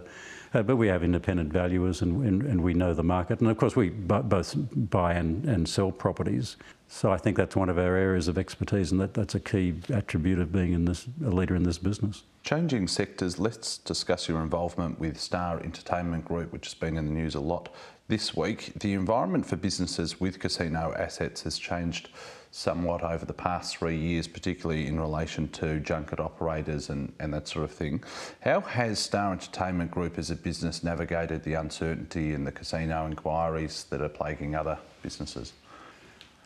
uh, 0.53 0.63
but 0.63 0.77
we 0.77 0.87
have 0.87 1.03
independent 1.03 1.51
valuers 1.51 2.01
and, 2.01 2.25
and, 2.25 2.43
and, 2.43 2.63
we 2.63 2.73
know 2.73 2.93
the 2.93 3.03
market. 3.03 3.41
And 3.41 3.49
of 3.49 3.57
course, 3.57 3.75
we 3.75 3.89
both 3.89 4.55
buy 4.89 5.13
and, 5.13 5.43
and 5.45 5.67
sell 5.67 5.91
properties. 5.91 6.55
So 6.87 7.11
I 7.11 7.17
think 7.17 7.35
that's 7.35 7.57
one 7.57 7.67
of 7.67 7.77
our 7.77 7.95
areas 7.97 8.29
of 8.29 8.37
expertise, 8.37 8.91
and 8.91 9.01
that, 9.01 9.13
that's 9.13 9.35
a 9.35 9.39
key 9.39 9.75
attribute 9.89 10.39
of 10.39 10.53
being 10.53 10.71
in 10.71 10.85
this, 10.85 11.07
a 11.25 11.29
leader 11.29 11.55
in 11.55 11.63
this 11.63 11.77
business. 11.77 12.23
Changing 12.43 12.87
sectors, 12.87 13.37
let's 13.37 13.79
discuss 13.79 14.29
your 14.29 14.41
involvement 14.41 14.97
with 14.99 15.19
Star 15.19 15.59
Entertainment 15.61 16.23
Group, 16.23 16.53
which 16.53 16.67
has 16.67 16.73
been 16.73 16.95
in 16.95 17.05
the 17.05 17.11
news 17.11 17.35
a 17.35 17.39
lot 17.39 17.69
this 18.07 18.35
week. 18.35 18.73
The 18.79 18.93
environment 18.93 19.45
for 19.45 19.55
businesses 19.55 20.19
with 20.19 20.39
casino 20.39 20.93
assets 20.97 21.41
has 21.43 21.57
changed 21.57 22.09
somewhat 22.51 23.03
over 23.03 23.25
the 23.25 23.33
past 23.33 23.77
three 23.77 23.97
years, 23.97 24.27
particularly 24.27 24.87
in 24.87 24.97
relation 24.97 25.47
to 25.49 25.79
junket 25.81 26.21
operators 26.21 26.89
and, 26.89 27.11
and 27.19 27.33
that 27.33 27.47
sort 27.47 27.65
of 27.65 27.71
thing. 27.71 28.01
How 28.41 28.61
has 28.61 28.97
Star 28.97 29.33
Entertainment 29.33 29.91
Group 29.91 30.17
as 30.17 30.31
a 30.31 30.35
business 30.35 30.81
navigated 30.81 31.43
the 31.43 31.55
uncertainty 31.55 32.33
and 32.33 32.47
the 32.47 32.53
casino 32.53 33.05
inquiries 33.07 33.85
that 33.89 34.01
are 34.01 34.07
plaguing 34.07 34.55
other 34.55 34.77
businesses? 35.03 35.51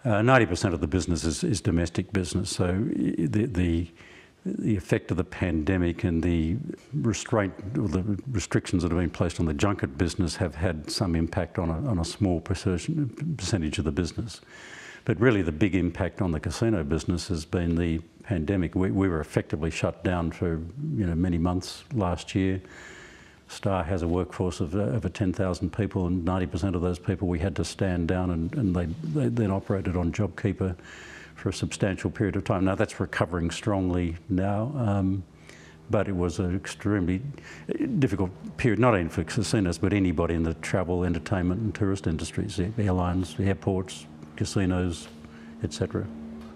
Uh, 0.04 0.22
90% 0.22 0.74
of 0.74 0.82
the 0.82 0.88
business 0.88 1.24
is, 1.26 1.44
is 1.44 1.62
domestic 1.62 2.12
business, 2.12 2.50
so 2.50 2.68
the, 2.68 3.46
the 3.46 3.92
the 4.58 4.76
effect 4.76 5.12
of 5.12 5.18
the 5.18 5.24
pandemic 5.24 6.04
and 6.04 6.24
the 6.24 6.58
restraint 6.94 7.54
or 7.78 7.88
the 7.88 8.20
restrictions 8.32 8.84
that 8.84 8.92
have 8.92 9.00
been 9.00 9.10
placed 9.10 9.40
on 9.40 9.46
the 9.46 9.54
junket 9.54 9.98
business 9.98 10.36
have 10.38 10.56
had 10.56 10.90
some 10.90 11.16
impact 11.16 11.60
on 11.60 11.70
a, 11.70 11.90
on 11.90 12.00
a 12.00 12.06
small 12.06 12.42
percentage 12.42 13.78
of 13.78 13.86
the 13.86 13.92
business. 13.92 14.42
But 15.06 15.20
really 15.20 15.42
the 15.42 15.52
big 15.52 15.76
impact 15.76 16.22
on 16.22 16.32
the 16.32 16.40
casino 16.40 16.84
business 16.84 17.28
has 17.30 17.46
been 17.46 17.76
the 17.76 18.00
pandemic. 18.24 18.76
We, 18.76 18.92
we 18.92 19.08
were 19.08 19.22
effectively 19.22 19.72
shut 19.72 20.04
down 20.04 20.32
for 20.32 20.62
you 20.96 21.06
know 21.06 21.16
many 21.16 21.38
months 21.38 21.84
last 21.94 22.36
year. 22.36 22.62
Star 23.48 23.84
has 23.84 24.04
a 24.04 24.08
workforce 24.08 24.60
of 24.60 24.76
over 24.76 25.10
10,000 25.10 25.74
people 25.74 26.06
and 26.06 26.24
90% 26.24 26.76
of 26.76 26.82
those 26.82 27.00
people 27.00 27.28
we 27.28 27.40
had 27.40 27.56
to 27.56 27.66
stand 27.66 28.08
down 28.08 28.30
and, 28.30 28.54
and 28.54 28.76
they, 28.76 28.86
they 28.86 29.28
then 29.28 29.50
operated 29.50 29.98
on 29.98 30.12
JobKeeper 30.12 30.76
for 31.40 31.50
a 31.50 31.54
substantial 31.54 32.12
period 32.12 32.36
of 32.36 32.44
time. 32.44 32.66
Now 32.66 32.76
that's 32.76 33.00
recovering 33.00 33.50
strongly 33.50 34.18
now, 34.28 34.74
um, 34.76 35.24
but 35.90 36.08
it 36.08 36.16
was 36.16 36.38
an 36.40 36.56
extremely 36.56 37.22
difficult 37.98 38.32
period, 38.58 38.80
not 38.80 38.94
only 38.94 39.10
for 39.10 39.24
casinos, 39.24 39.78
but 39.78 39.94
anybody 39.94 40.36
in 40.36 40.44
the 40.44 40.54
travel, 40.56 41.06
entertainment 41.06 41.62
and 41.62 41.74
tourist 41.74 42.06
industries, 42.06 42.60
airlines, 42.78 43.36
airports, 43.40 44.06
casinos, 44.36 45.08
etc. 45.64 46.06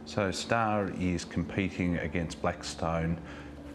So 0.05 0.29
Star 0.31 0.91
is 0.99 1.23
competing 1.23 1.97
against 1.97 2.41
Blackstone 2.41 3.17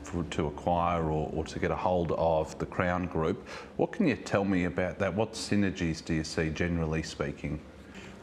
for, 0.02 0.22
to 0.24 0.46
acquire 0.46 1.04
or, 1.04 1.30
or 1.32 1.44
to 1.44 1.58
get 1.58 1.70
a 1.70 1.76
hold 1.76 2.12
of 2.12 2.56
the 2.58 2.66
Crown 2.66 3.06
Group. 3.06 3.48
What 3.76 3.92
can 3.92 4.06
you 4.06 4.14
tell 4.16 4.44
me 4.44 4.64
about 4.64 4.98
that? 4.98 5.12
What 5.12 5.32
synergies 5.32 6.04
do 6.04 6.12
you 6.12 6.24
see, 6.24 6.50
generally 6.50 7.02
speaking? 7.02 7.60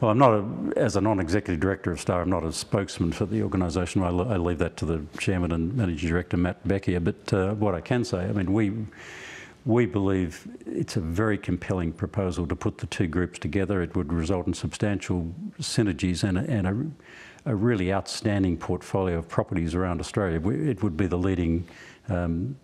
Well, 0.00 0.10
I'm 0.10 0.18
not, 0.18 0.32
a, 0.32 0.78
as 0.78 0.96
a 0.96 1.00
non-executive 1.00 1.58
director 1.58 1.90
of 1.90 2.00
Star, 2.00 2.20
I'm 2.20 2.28
not 2.28 2.44
a 2.44 2.52
spokesman 2.52 3.12
for 3.12 3.24
the 3.24 3.42
organisation. 3.42 4.02
I, 4.02 4.08
I, 4.08 4.36
leave 4.36 4.58
that 4.58 4.76
to 4.78 4.84
the 4.84 5.02
chairman 5.18 5.52
and 5.52 5.74
managing 5.74 6.10
director, 6.10 6.36
Matt 6.36 6.62
Bekier. 6.68 7.02
But 7.02 7.32
uh, 7.32 7.54
what 7.54 7.74
I 7.74 7.80
can 7.80 8.04
say, 8.04 8.18
I 8.18 8.32
mean, 8.32 8.52
we 8.52 8.72
we 9.64 9.84
believe 9.84 10.46
it's 10.64 10.96
a 10.96 11.00
very 11.00 11.36
compelling 11.36 11.92
proposal 11.92 12.46
to 12.46 12.54
put 12.54 12.78
the 12.78 12.86
two 12.86 13.08
groups 13.08 13.38
together. 13.38 13.82
It 13.82 13.96
would 13.96 14.12
result 14.12 14.46
in 14.46 14.54
substantial 14.54 15.34
synergies 15.60 16.22
and, 16.22 16.38
and 16.38 16.94
a, 17.46 17.50
a 17.50 17.54
really 17.54 17.92
outstanding 17.92 18.58
portfolio 18.58 19.18
of 19.18 19.28
properties 19.28 19.74
around 19.74 19.98
Australia. 20.00 20.36
It 20.50 20.82
would 20.84 20.96
be 20.96 21.08
the 21.08 21.18
leading 21.18 21.66
um, 22.08 22.56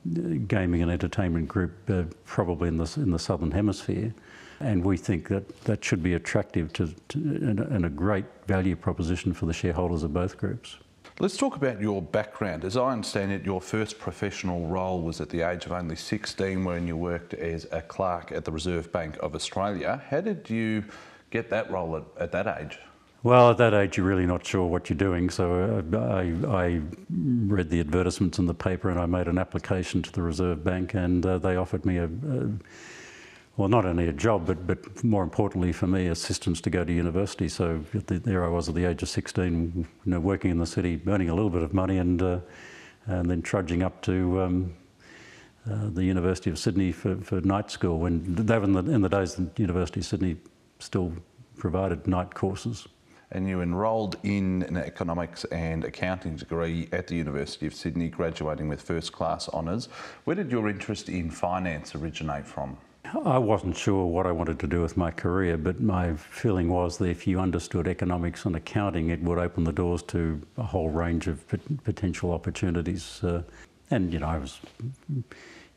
gaming 0.46 0.82
and 0.82 0.90
entertainment 0.90 1.48
group 1.48 1.72
uh, 1.90 2.04
probably 2.24 2.68
in 2.68 2.76
the, 2.76 2.92
in 2.96 3.10
the 3.10 3.18
Southern 3.18 3.50
Hemisphere. 3.50 4.14
And 4.60 4.84
we 4.84 4.96
think 4.96 5.28
that 5.28 5.62
that 5.62 5.84
should 5.84 6.02
be 6.02 6.14
attractive 6.14 6.72
to, 6.74 6.94
to 7.08 7.18
and, 7.18 7.58
and 7.58 7.84
a 7.84 7.90
great 7.90 8.24
value 8.46 8.76
proposition 8.76 9.32
for 9.32 9.46
the 9.46 9.52
shareholders 9.52 10.04
of 10.04 10.12
both 10.14 10.38
groups. 10.38 10.76
Let's 11.18 11.36
talk 11.36 11.56
about 11.56 11.80
your 11.80 12.00
background. 12.00 12.64
As 12.64 12.76
I 12.76 12.90
understand 12.90 13.32
it, 13.32 13.44
your 13.44 13.60
first 13.60 13.98
professional 13.98 14.66
role 14.66 15.02
was 15.02 15.20
at 15.20 15.28
the 15.28 15.42
age 15.42 15.66
of 15.66 15.72
only 15.72 15.96
16 15.96 16.64
when 16.64 16.86
you 16.86 16.96
worked 16.96 17.34
as 17.34 17.66
a 17.70 17.82
clerk 17.82 18.32
at 18.32 18.44
the 18.44 18.52
Reserve 18.52 18.90
Bank 18.92 19.18
of 19.20 19.34
Australia. 19.34 20.02
How 20.08 20.20
did 20.20 20.48
you 20.48 20.84
get 21.30 21.50
that 21.50 21.70
role 21.70 21.96
at, 21.96 22.04
at 22.18 22.32
that 22.32 22.46
age? 22.60 22.78
Well, 23.24 23.50
at 23.50 23.58
that 23.58 23.72
age, 23.72 23.96
you're 23.96 24.06
really 24.06 24.26
not 24.26 24.44
sure 24.44 24.66
what 24.66 24.90
you're 24.90 24.96
doing. 24.96 25.30
So 25.30 25.84
uh, 25.92 25.96
I, 25.96 26.34
I, 26.48 26.80
read 27.08 27.70
the 27.70 27.78
advertisements 27.78 28.40
in 28.40 28.46
the 28.46 28.54
paper 28.54 28.90
and 28.90 28.98
I 28.98 29.06
made 29.06 29.28
an 29.28 29.38
application 29.38 30.02
to 30.02 30.10
the 30.10 30.22
Reserve 30.22 30.64
Bank, 30.64 30.94
and 30.94 31.24
uh, 31.24 31.38
they 31.38 31.54
offered 31.54 31.86
me 31.86 31.98
a, 31.98 32.06
a 32.06 32.50
well, 33.56 33.68
not 33.68 33.84
only 33.84 34.08
a 34.08 34.12
job, 34.12 34.46
but, 34.46 34.66
but 34.66 35.04
more 35.04 35.22
importantly 35.22 35.72
for 35.72 35.86
me, 35.86 36.08
assistance 36.08 36.60
to 36.62 36.70
go 36.70 36.84
to 36.84 36.92
university. 36.92 37.48
So 37.48 37.84
the, 37.92 38.18
there 38.18 38.44
I 38.44 38.48
was 38.48 38.68
at 38.68 38.74
the 38.74 38.86
age 38.86 39.02
of 39.04 39.08
16, 39.08 39.72
you 39.76 39.86
know, 40.04 40.18
working 40.18 40.50
in 40.50 40.58
the 40.58 40.66
city, 40.66 41.00
earning 41.06 41.28
a 41.28 41.34
little 41.34 41.50
bit 41.50 41.62
of 41.62 41.72
money, 41.72 41.98
and 41.98 42.20
uh, 42.20 42.40
and 43.06 43.30
then 43.30 43.42
trudging 43.42 43.84
up 43.84 44.00
to 44.02 44.40
um, 44.40 44.74
uh, 45.70 45.90
the 45.90 46.04
University 46.04 46.50
of 46.50 46.58
Sydney 46.58 46.90
for, 46.90 47.16
for 47.16 47.40
night 47.42 47.70
school. 47.70 48.00
When 48.00 48.34
they 48.34 48.58
were 48.58 48.64
in 48.64 48.72
the, 48.72 48.90
in 48.90 49.00
the 49.00 49.08
days 49.08 49.34
the 49.36 49.48
University 49.58 50.00
of 50.00 50.06
Sydney 50.06 50.36
still 50.80 51.12
provided 51.56 52.08
night 52.08 52.34
courses. 52.34 52.88
And 53.34 53.48
you 53.48 53.62
enrolled 53.62 54.16
in 54.22 54.62
an 54.64 54.76
economics 54.76 55.44
and 55.44 55.84
accounting 55.84 56.36
degree 56.36 56.88
at 56.92 57.06
the 57.06 57.16
University 57.16 57.66
of 57.66 57.74
Sydney, 57.74 58.08
graduating 58.08 58.68
with 58.68 58.82
first 58.82 59.12
class 59.12 59.48
honours. 59.48 59.88
Where 60.24 60.36
did 60.36 60.52
your 60.52 60.68
interest 60.68 61.08
in 61.08 61.30
finance 61.30 61.94
originate 61.94 62.46
from? 62.46 62.76
I 63.24 63.38
wasn't 63.38 63.76
sure 63.76 64.06
what 64.06 64.26
I 64.26 64.32
wanted 64.32 64.58
to 64.60 64.66
do 64.66 64.80
with 64.82 64.96
my 64.96 65.10
career, 65.10 65.56
but 65.56 65.80
my 65.80 66.14
feeling 66.14 66.68
was 66.68 66.98
that 66.98 67.08
if 67.08 67.26
you 67.26 67.40
understood 67.40 67.88
economics 67.88 68.44
and 68.44 68.54
accounting, 68.54 69.08
it 69.08 69.22
would 69.22 69.38
open 69.38 69.64
the 69.64 69.72
doors 69.72 70.02
to 70.04 70.40
a 70.56 70.62
whole 70.62 70.90
range 70.90 71.26
of 71.26 71.44
potential 71.84 72.32
opportunities. 72.32 73.24
Uh, 73.24 73.42
and, 73.90 74.12
you 74.12 74.18
know, 74.18 74.28
I 74.28 74.38
was 74.38 74.60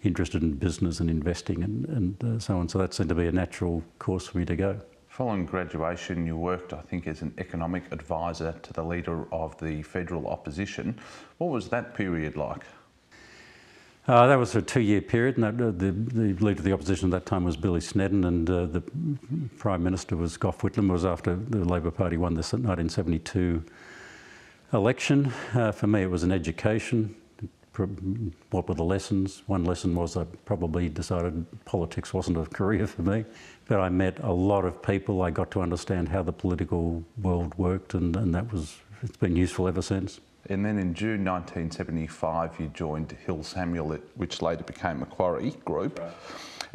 interested 0.03 0.43
in 0.43 0.53
business 0.53 0.99
and 0.99 1.09
investing 1.09 1.63
and, 1.63 1.85
and 1.85 2.23
uh, 2.23 2.39
so 2.39 2.57
on, 2.57 2.69
so 2.69 2.77
that 2.79 2.93
seemed 2.93 3.09
to 3.09 3.15
be 3.15 3.27
a 3.27 3.31
natural 3.31 3.81
course 3.97 4.27
for 4.27 4.37
me 4.37 4.45
to 4.45 4.55
go. 4.55 4.79
Following 5.15 5.45
graduation, 5.45 6.27
you 6.27 6.35
worked, 6.35 6.73
I 6.73 6.81
think, 6.81 7.07
as 7.07 7.21
an 7.21 7.33
economic 7.37 7.89
advisor 7.93 8.53
to 8.63 8.73
the 8.73 8.83
leader 8.83 9.25
of 9.31 9.57
the 9.59 9.81
federal 9.81 10.27
opposition. 10.27 10.99
What 11.37 11.51
was 11.51 11.69
that 11.69 11.95
period 11.95 12.35
like? 12.35 12.63
Uh, 14.09 14.27
that 14.27 14.35
was 14.35 14.57
a 14.57 14.61
two-year 14.61 14.99
period, 14.99 15.37
and 15.37 15.57
that, 15.57 15.65
uh, 15.65 15.71
the, 15.71 15.91
the, 15.93 16.43
leader 16.43 16.59
of 16.59 16.65
the 16.65 16.73
opposition 16.73 17.07
at 17.07 17.11
that 17.11 17.25
time 17.25 17.45
was 17.45 17.55
Billy 17.55 17.79
Snedden, 17.79 18.25
and 18.25 18.49
uh, 18.49 18.65
the 18.65 18.83
Prime 19.57 19.81
Minister 19.81 20.17
was 20.17 20.35
Gough 20.35 20.59
Whitlam. 20.59 20.89
It 20.89 20.91
was 20.91 21.05
after 21.05 21.33
the 21.33 21.63
Labor 21.63 21.91
Party 21.91 22.17
won 22.17 22.33
the 22.33 22.39
1972 22.39 23.63
election. 24.73 25.31
Uh, 25.53 25.71
for 25.71 25.87
me, 25.87 26.01
it 26.01 26.11
was 26.11 26.23
an 26.23 26.33
education. 26.33 27.15
What 28.51 28.67
were 28.67 28.75
the 28.75 28.83
lessons? 28.83 29.43
One 29.47 29.65
lesson 29.65 29.95
was 29.95 30.17
I 30.17 30.23
probably 30.45 30.89
decided 30.89 31.45
politics 31.65 32.13
wasn't 32.13 32.37
a 32.37 32.45
career 32.45 32.87
for 32.87 33.01
me, 33.01 33.25
but 33.67 33.79
I 33.79 33.89
met 33.89 34.19
a 34.19 34.31
lot 34.31 34.65
of 34.65 34.81
people. 34.81 35.21
I 35.21 35.31
got 35.31 35.51
to 35.51 35.61
understand 35.61 36.09
how 36.09 36.23
the 36.23 36.33
political 36.33 37.03
world 37.21 37.57
worked, 37.57 37.93
and, 37.93 38.15
and 38.15 38.33
that 38.33 38.51
was 38.51 38.77
it's 39.01 39.17
been 39.17 39.35
useful 39.35 39.67
ever 39.67 39.81
since. 39.81 40.19
And 40.49 40.63
then 40.63 40.77
in 40.77 40.93
June 40.93 41.25
1975, 41.25 42.59
you 42.59 42.67
joined 42.67 43.11
Hill 43.25 43.43
Samuel, 43.43 43.97
which 44.15 44.41
later 44.41 44.63
became 44.63 44.99
Macquarie 44.99 45.55
Group. 45.65 45.99
Right. 45.99 46.11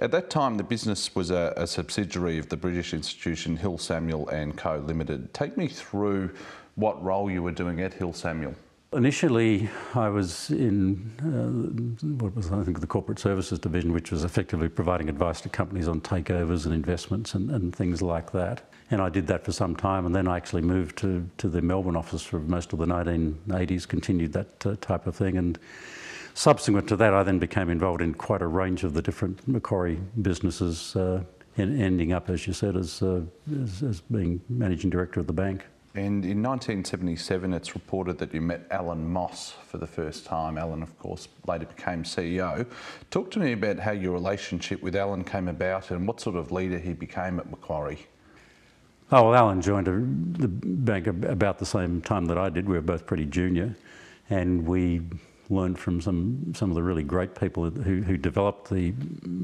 At 0.01 0.11
that 0.13 0.31
time, 0.31 0.57
the 0.57 0.65
business 0.65 1.15
was 1.15 1.31
a, 1.31 1.53
a, 1.57 1.67
subsidiary 1.67 2.39
of 2.39 2.49
the 2.49 2.57
British 2.57 2.95
institution 2.95 3.57
Hill 3.57 3.79
Samuel 3.79 4.29
and 4.31 4.57
Co 4.57 4.79
Limited. 4.79 5.33
Take 5.35 5.57
me 5.57 5.69
through 5.69 6.31
what 6.75 7.03
role 7.05 7.31
you 7.31 7.43
were 7.43 7.53
doing 7.53 7.81
at 7.81 7.93
Hill 7.93 8.13
Samuel. 8.13 8.55
Initially, 8.93 9.69
I 9.95 10.09
was 10.09 10.51
in 10.51 11.13
uh, 11.21 12.11
what 12.25 12.35
was 12.35 12.51
I 12.51 12.65
think 12.65 12.81
the 12.81 12.89
corporate 12.89 13.21
services 13.21 13.61
division, 13.61 13.93
which 13.93 14.11
was 14.11 14.25
effectively 14.25 14.69
providing 14.69 15.09
advice 15.09 15.41
to 15.43 15.49
companies 15.49 15.87
on 15.87 16.01
takeovers 16.01 16.65
and 16.65 16.75
investments 16.75 17.35
and, 17.35 17.53
and 17.53 17.75
things 17.75 18.03
like 18.03 18.33
that. 18.33 18.69
And 18.91 19.01
I 19.01 19.09
did 19.09 19.29
that 19.29 19.45
for 19.45 19.53
some 19.53 19.77
time, 19.77 20.07
and 20.07 20.15
then 20.15 20.27
I 20.27 20.37
actually 20.37 20.63
moved 20.63 20.99
to, 20.99 21.25
to 21.39 21.49
the 21.49 21.63
Melbourne 21.63 21.95
office 21.95 22.23
for 22.23 22.41
most 22.41 22.73
of 22.73 22.81
the 22.81 22.87
1980s, 22.87 23.87
continued 23.87 24.33
that 24.33 24.67
uh, 24.67 24.75
type 24.81 25.07
of 25.07 25.15
thing. 25.15 25.37
And 25.37 25.57
subsequent 26.35 26.89
to 26.89 26.97
that, 26.97 27.15
I 27.15 27.23
then 27.23 27.39
became 27.39 27.71
involved 27.71 28.03
in 28.03 28.13
quite 28.13 28.43
a 28.43 28.49
range 28.49 28.83
of 28.83 28.95
the 28.95 29.03
different 29.03 29.47
Macquarie 29.47 30.01
businesses, 30.21 30.97
uh, 30.97 31.23
and 31.57 31.81
ending 31.81 32.13
up, 32.13 32.29
as 32.29 32.45
you 32.45 32.53
said, 32.53 32.77
as, 32.77 33.03
uh, 33.03 33.21
as, 33.63 33.85
as 33.85 34.01
being 34.01 34.41
managing 34.49 34.91
director 34.91 35.21
of 35.21 35.29
the 35.29 35.33
bank. 35.33 35.65
And 35.95 36.25
in 36.25 36.41
1977, 36.41 37.53
it's 37.53 37.75
reported 37.75 38.19
that 38.19 38.33
you 38.33 38.41
met 38.41 38.65
Allan 38.71 39.09
Moss 39.09 39.55
for 39.67 39.79
the 39.79 39.89
first 39.89 40.25
time. 40.25 40.57
Allan, 40.57 40.85
of 40.85 40.97
course, 41.01 41.27
later 41.49 41.67
became 41.67 42.05
CEO. 42.05 42.65
Talk 43.11 43.33
to 43.33 43.41
me 43.41 43.53
about 43.53 43.81
how 43.81 43.91
your 43.91 44.13
relationship 44.13 44.83
with 44.83 44.95
Allan 44.95 45.25
came 45.25 45.49
about 45.49 45.91
and 45.91 46.07
what 46.07 46.21
sort 46.21 46.37
of 46.37 46.53
leader 46.53 46.79
he 46.79 46.93
became 46.93 47.41
at 47.41 47.51
Macquarie. 47.51 48.07
Oh, 49.11 49.25
well, 49.25 49.35
Alan 49.35 49.61
joined 49.61 49.89
the 50.39 50.47
bank 50.47 51.09
about 51.09 51.59
the 51.59 51.67
same 51.67 52.01
time 52.01 52.27
that 52.27 52.39
I 52.39 52.49
did. 52.51 52.69
We 52.69 52.77
were 52.77 52.81
both 52.81 53.05
pretty 53.05 53.27
junior, 53.27 53.75
and 54.29 54.65
we 54.65 55.03
learned 55.49 55.77
from 55.77 56.01
some, 56.01 56.53
some 56.55 56.71
of 56.71 56.77
the 56.77 56.83
really 56.85 57.03
great 57.03 57.35
people 57.35 57.69
who, 57.69 58.03
who 58.03 58.17
developed 58.17 58.71
the 58.71 58.95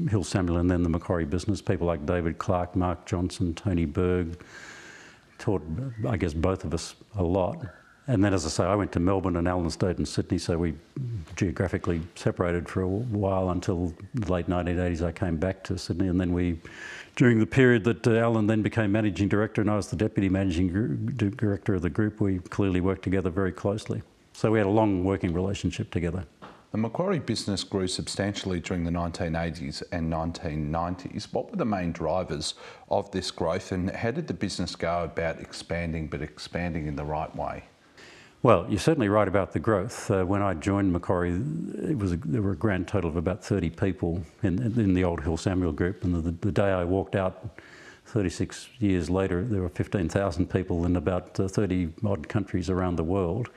Hill 0.09 0.23
Samuel 0.23 0.59
and 0.59 0.71
then 0.71 0.83
the 0.83 0.89
Macquarie 0.89 1.25
business, 1.25 1.61
people 1.61 1.85
like 1.85 2.05
David 2.05 2.37
Clarke, 2.37 2.77
Mark 2.77 3.05
Johnson, 3.05 3.53
Tony 3.53 3.83
Berg, 3.83 4.41
taught, 5.37 5.63
I 6.07 6.17
guess, 6.17 6.33
both 6.33 6.63
of 6.63 6.73
us 6.73 6.95
a 7.15 7.23
lot. 7.23 7.65
And 8.09 8.23
then, 8.23 8.33
as 8.33 8.45
I 8.45 8.49
say, 8.49 8.63
I 8.63 8.75
went 8.75 8.93
to 8.93 9.01
Melbourne 9.01 9.35
and 9.35 9.49
Allan 9.49 9.69
stayed 9.69 9.99
in 9.99 10.05
Sydney, 10.05 10.37
so 10.37 10.57
we 10.57 10.75
geographically 11.35 12.01
separated 12.15 12.69
for 12.69 12.81
a 12.81 12.87
while 12.87 13.49
until 13.49 13.93
the 14.13 14.31
late 14.31 14.47
1980s. 14.47 15.05
I 15.05 15.11
came 15.11 15.35
back 15.35 15.61
to 15.65 15.77
Sydney, 15.77 16.07
and 16.07 16.19
then 16.19 16.31
we, 16.31 16.57
during 17.17 17.39
the 17.39 17.45
period 17.45 17.83
that 17.83 18.07
uh, 18.07 18.11
Allan 18.11 18.47
then 18.47 18.61
became 18.61 18.93
managing 18.93 19.27
director 19.27 19.59
and 19.59 19.69
I 19.69 19.75
was 19.75 19.89
the 19.89 19.97
deputy 19.97 20.29
managing 20.29 21.07
director 21.15 21.73
of 21.73 21.81
the 21.81 21.89
group, 21.89 22.21
we 22.21 22.39
clearly 22.39 22.79
worked 22.79 23.03
together 23.03 23.29
very 23.29 23.51
closely. 23.51 24.01
So 24.31 24.51
we 24.51 24.57
had 24.59 24.67
a 24.67 24.71
long 24.71 25.03
working 25.03 25.33
relationship 25.33 25.91
together. 25.91 26.23
The 26.71 26.77
Macquarie 26.77 27.19
business 27.19 27.63
grew 27.63 27.87
substantially 27.87 28.59
during 28.59 28.83
the 28.83 28.91
1980s 28.91 29.83
and 29.93 30.11
1990s. 30.11 31.31
What 31.31 31.49
were 31.49 31.55
the 31.55 31.65
main 31.65 31.93
drivers 31.93 32.55
of 32.89 33.09
this 33.11 33.31
growth, 33.31 33.71
and 33.71 33.89
how 33.89 34.11
did 34.11 34.27
the 34.27 34.33
business 34.33 34.75
go 34.75 35.05
about 35.05 35.39
expanding, 35.39 36.07
but 36.07 36.21
expanding 36.21 36.85
in 36.85 36.97
the 36.97 37.05
right 37.05 37.33
way? 37.33 37.63
Well, 38.43 38.65
you're 38.69 38.79
certainly 38.79 39.07
right 39.07 39.29
about 39.29 39.53
the 39.53 39.59
growth. 39.59 40.11
Uh, 40.11 40.25
when 40.25 40.41
I 40.41 40.55
joined 40.55 40.91
Macquarie, 40.91 41.41
it 41.89 41.97
was 41.97 42.11
a, 42.11 42.17
there 42.17 42.41
were 42.41 42.51
a 42.51 42.57
grand 42.57 42.89
total 42.89 43.09
of 43.09 43.15
about 43.15 43.43
30 43.43 43.69
people 43.69 44.21
in, 44.43 44.61
in 44.61 44.93
the 44.93 45.05
old 45.05 45.23
Hill 45.23 45.37
Samuel 45.37 45.71
group, 45.71 46.03
and 46.03 46.13
the, 46.13 46.31
the, 46.31 46.51
day 46.51 46.69
I 46.69 46.83
walked 46.83 47.15
out, 47.15 47.59
36 48.07 48.67
years 48.79 49.09
later, 49.09 49.43
there 49.43 49.61
were 49.61 49.69
15,000 49.69 50.49
people 50.49 50.85
in 50.85 50.97
about 50.97 51.39
uh, 51.39 51.47
30 51.47 51.93
odd 52.05 52.27
countries 52.27 52.69
around 52.69 52.97
the 52.97 53.03
world. 53.03 53.49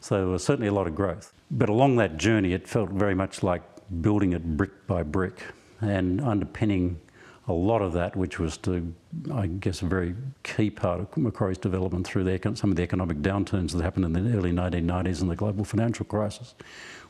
So 0.00 0.16
there 0.16 0.26
was 0.26 0.44
certainly 0.44 0.68
a 0.68 0.72
lot 0.72 0.86
of 0.86 0.94
growth. 0.94 1.32
But 1.56 1.68
along 1.68 1.96
that 1.96 2.16
journey, 2.16 2.52
it 2.52 2.66
felt 2.66 2.90
very 2.90 3.14
much 3.14 3.44
like 3.44 3.62
building 4.00 4.32
it 4.32 4.56
brick 4.56 4.86
by 4.88 5.04
brick 5.04 5.40
and 5.80 6.20
underpinning 6.20 7.00
a 7.46 7.52
lot 7.52 7.80
of 7.80 7.92
that, 7.92 8.16
which 8.16 8.40
was 8.40 8.56
to, 8.58 8.92
I 9.32 9.46
guess, 9.46 9.82
a 9.82 9.84
very 9.84 10.16
key 10.42 10.70
part 10.70 11.00
of 11.00 11.16
Macquarie's 11.16 11.58
development 11.58 12.06
through 12.06 12.24
the, 12.24 12.56
some 12.56 12.70
of 12.70 12.76
the 12.76 12.82
economic 12.82 13.18
downturns 13.18 13.72
that 13.72 13.82
happened 13.82 14.04
in 14.06 14.12
the 14.12 14.36
early 14.36 14.50
1990s 14.50 15.20
and 15.20 15.30
the 15.30 15.36
global 15.36 15.64
financial 15.64 16.06
crisis, 16.06 16.54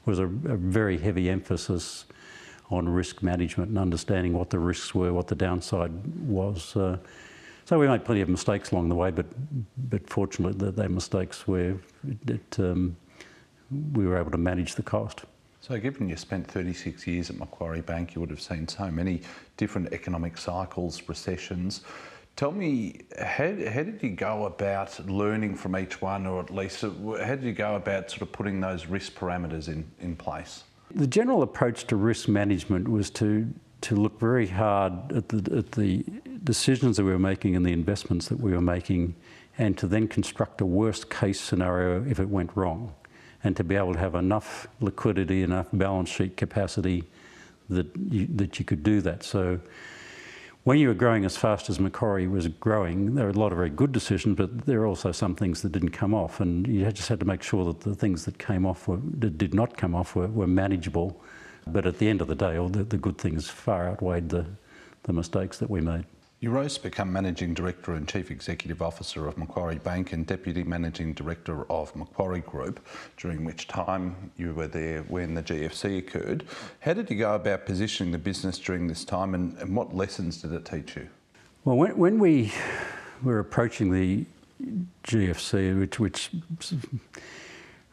was 0.05 0.19
a, 0.19 0.25
a 0.25 0.57
very 0.57 0.99
heavy 0.99 1.31
emphasis 1.31 2.05
on 2.71 2.87
risk 2.87 3.23
management 3.23 3.71
and 3.71 3.79
understanding 3.79 4.35
what 4.35 4.51
the 4.51 4.59
risks 4.59 4.95
were, 4.95 5.13
what 5.13 5.29
the 5.29 5.35
downside 5.35 5.93
was. 6.27 6.77
Uh, 6.77 6.99
so 7.65 7.79
we 7.79 7.89
made 7.89 8.05
plenty 8.05 8.21
of 8.21 8.29
mistakes 8.29 8.73
along 8.73 8.91
the 8.91 8.95
way, 8.95 9.11
but 9.11 9.27
but 9.89 10.09
fortunately, 10.11 10.59
the, 10.59 10.71
they 10.71 10.89
mistakes 10.89 11.49
were 11.49 11.77
it, 12.27 12.59
um, 12.59 12.97
we 13.71 14.07
were 14.07 14.19
able 14.19 14.31
to 14.31 14.39
manage 14.39 14.75
the 14.75 14.83
cost. 14.83 15.25
So, 15.67 15.79
given 15.79 16.11
you 16.11 16.17
spent 16.17 16.47
36 16.47 17.07
years 17.07 17.31
at 17.31 17.39
Macquarie 17.39 17.81
Bank, 17.81 18.15
you 18.15 18.21
would 18.21 18.29
have 18.29 18.41
seen 18.43 18.69
so 18.69 18.91
many 18.91 19.23
different 19.57 19.95
economic 19.95 20.37
cycles, 20.37 21.09
recessions. 21.09 21.81
Tell 22.37 22.53
me, 22.53 23.01
how, 23.19 23.45
how 23.47 23.83
did 23.83 24.01
you 24.03 24.11
go 24.11 24.45
about 24.45 25.09
learning 25.09 25.55
from 25.55 25.75
each 25.77 26.03
one, 26.03 26.27
or 26.27 26.43
at 26.43 26.51
least 26.51 26.85
uh, 26.85 26.91
how 27.25 27.37
did 27.37 27.45
you 27.45 27.53
go 27.53 27.77
about 27.77 28.11
sort 28.11 28.21
of 28.21 28.33
putting 28.33 28.61
those 28.61 28.87
risk 28.87 29.15
parameters 29.15 29.69
in, 29.69 29.91
in 30.01 30.17
place? 30.17 30.65
The 30.95 31.07
general 31.07 31.43
approach 31.43 31.87
to 31.87 31.97
risk 31.97 32.29
management 32.29 32.87
was 32.89 33.09
to, 33.13 33.49
to 33.83 33.97
look 33.97 34.21
very 34.21 34.49
hard 34.49 35.13
at 35.13 35.31
the, 35.31 35.57
at 35.57 35.73
the 35.73 36.05
decisions 36.43 36.99
that 36.99 37.05
we 37.05 37.13
were 37.13 37.19
making 37.19 37.57
and 37.57 37.65
the 37.65 37.73
investments 37.73 38.29
that 38.29 38.39
we 38.39 38.53
were 38.53 38.61
making, 38.61 39.15
and 39.57 39.79
to 39.79 39.87
then 39.87 40.09
construct 40.09 40.61
a 40.61 40.67
worst 40.67 41.09
case 41.09 41.41
scenario 41.41 42.05
if 42.05 42.21
it 42.21 42.29
went 42.29 42.55
wrong 42.55 42.93
and 43.45 43.57
to 43.57 43.63
be 43.63 43.77
able 43.77 43.93
to 43.93 43.99
have 43.99 44.15
enough 44.15 44.67
liquidity, 44.81 45.43
enough 45.43 45.67
balance 45.73 46.09
sheet 46.09 46.37
capacity 46.37 47.05
that 47.69 47.87
you, 48.11 48.27
that 48.35 48.59
you 48.59 48.65
could 48.65 48.83
do 48.83 49.01
that. 49.03 49.23
So 49.23 49.61
when 50.65 50.79
you 50.79 50.89
were 50.89 50.95
growing 50.95 51.27
as 51.27 51.37
fast 51.37 51.69
as 51.69 51.79
Macquarie 51.79 52.27
was 52.27 52.49
growing, 52.49 53.15
there 53.15 53.27
were 53.27 53.31
a 53.31 53.39
lot 53.39 53.53
of 53.53 53.59
very 53.59 53.69
good 53.69 53.93
decisions, 53.93 54.37
but 54.37 54.65
there 54.65 54.81
are 54.81 54.87
also 54.87 55.13
some 55.13 55.35
things 55.35 55.61
that 55.61 55.73
didn't 55.73 55.91
come 55.91 56.15
off, 56.15 56.41
and 56.41 56.67
you 56.67 56.91
just 56.91 57.09
had 57.09 57.21
to 57.21 57.27
make 57.27 57.43
sure 57.43 57.67
that 57.67 57.81
the 57.81 57.95
things 57.95 58.25
that 58.25 58.39
came 58.39 58.65
off 58.65 58.89
were, 58.89 58.99
that 59.19 59.37
did 59.37 59.53
not 59.53 59.77
come 59.77 59.95
off 59.95 60.17
were, 60.17 60.29
were 60.29 60.47
manageable. 60.47 61.21
But 61.67 61.87
at 61.87 61.99
the 61.99 62.09
end 62.09 62.23
of 62.23 62.29
the 62.29 62.35
day, 62.35 62.57
all 62.57 62.69
the, 62.69 62.85
the 62.85 62.97
good 62.97 63.19
things 63.19 63.49
far 63.49 63.89
outweighed 63.89 64.31
the, 64.31 64.47
the 65.03 65.13
mistakes 65.13 65.59
that 65.59 65.69
we 65.69 65.83
made. 65.83 66.05
You 66.45 66.51
rose 66.51 66.77
to 66.77 66.83
become 66.83 67.11
Managing 67.11 67.55
Director 67.55 67.95
and 67.95 68.07
Chief 68.07 68.31
Executive 68.31 68.83
Officer 68.83 69.27
of 69.27 69.39
Macquarie 69.39 69.79
Bank 69.79 70.13
and 70.13 70.27
Deputy 70.27 70.63
Managing 70.63 71.15
Director 71.15 71.65
of 71.73 71.97
Macquarie 71.97 72.43
Group, 72.43 72.87
during 73.17 73.47
which 73.47 73.67
time 73.67 74.31
you 74.37 74.53
were 74.53 74.67
there 74.67 75.05
when 75.05 75.33
the 75.33 75.43
GFC 75.43 75.97
occurred. 75.97 76.45
How 76.81 76.93
did 76.93 77.09
you 77.09 77.17
go 77.17 77.35
about 77.35 77.65
positioning 77.65 78.13
the 78.13 78.19
business 78.19 78.59
during 78.59 78.89
this 78.89 79.07
time 79.07 79.35
and, 79.35 79.57
and 79.57 79.75
what 79.75 79.97
lessons 79.97 80.43
did 80.43 80.53
it 80.53 80.67
teach 80.67 80.97
you? 80.97 81.09
Well, 81.65 81.79
when, 81.79 81.97
when 81.97 82.19
we 82.19 82.53
were 83.23 83.39
approaching 83.39 83.91
the 83.91 84.27
GFC, 85.05 85.81
which, 85.81 85.99
which 85.99 86.31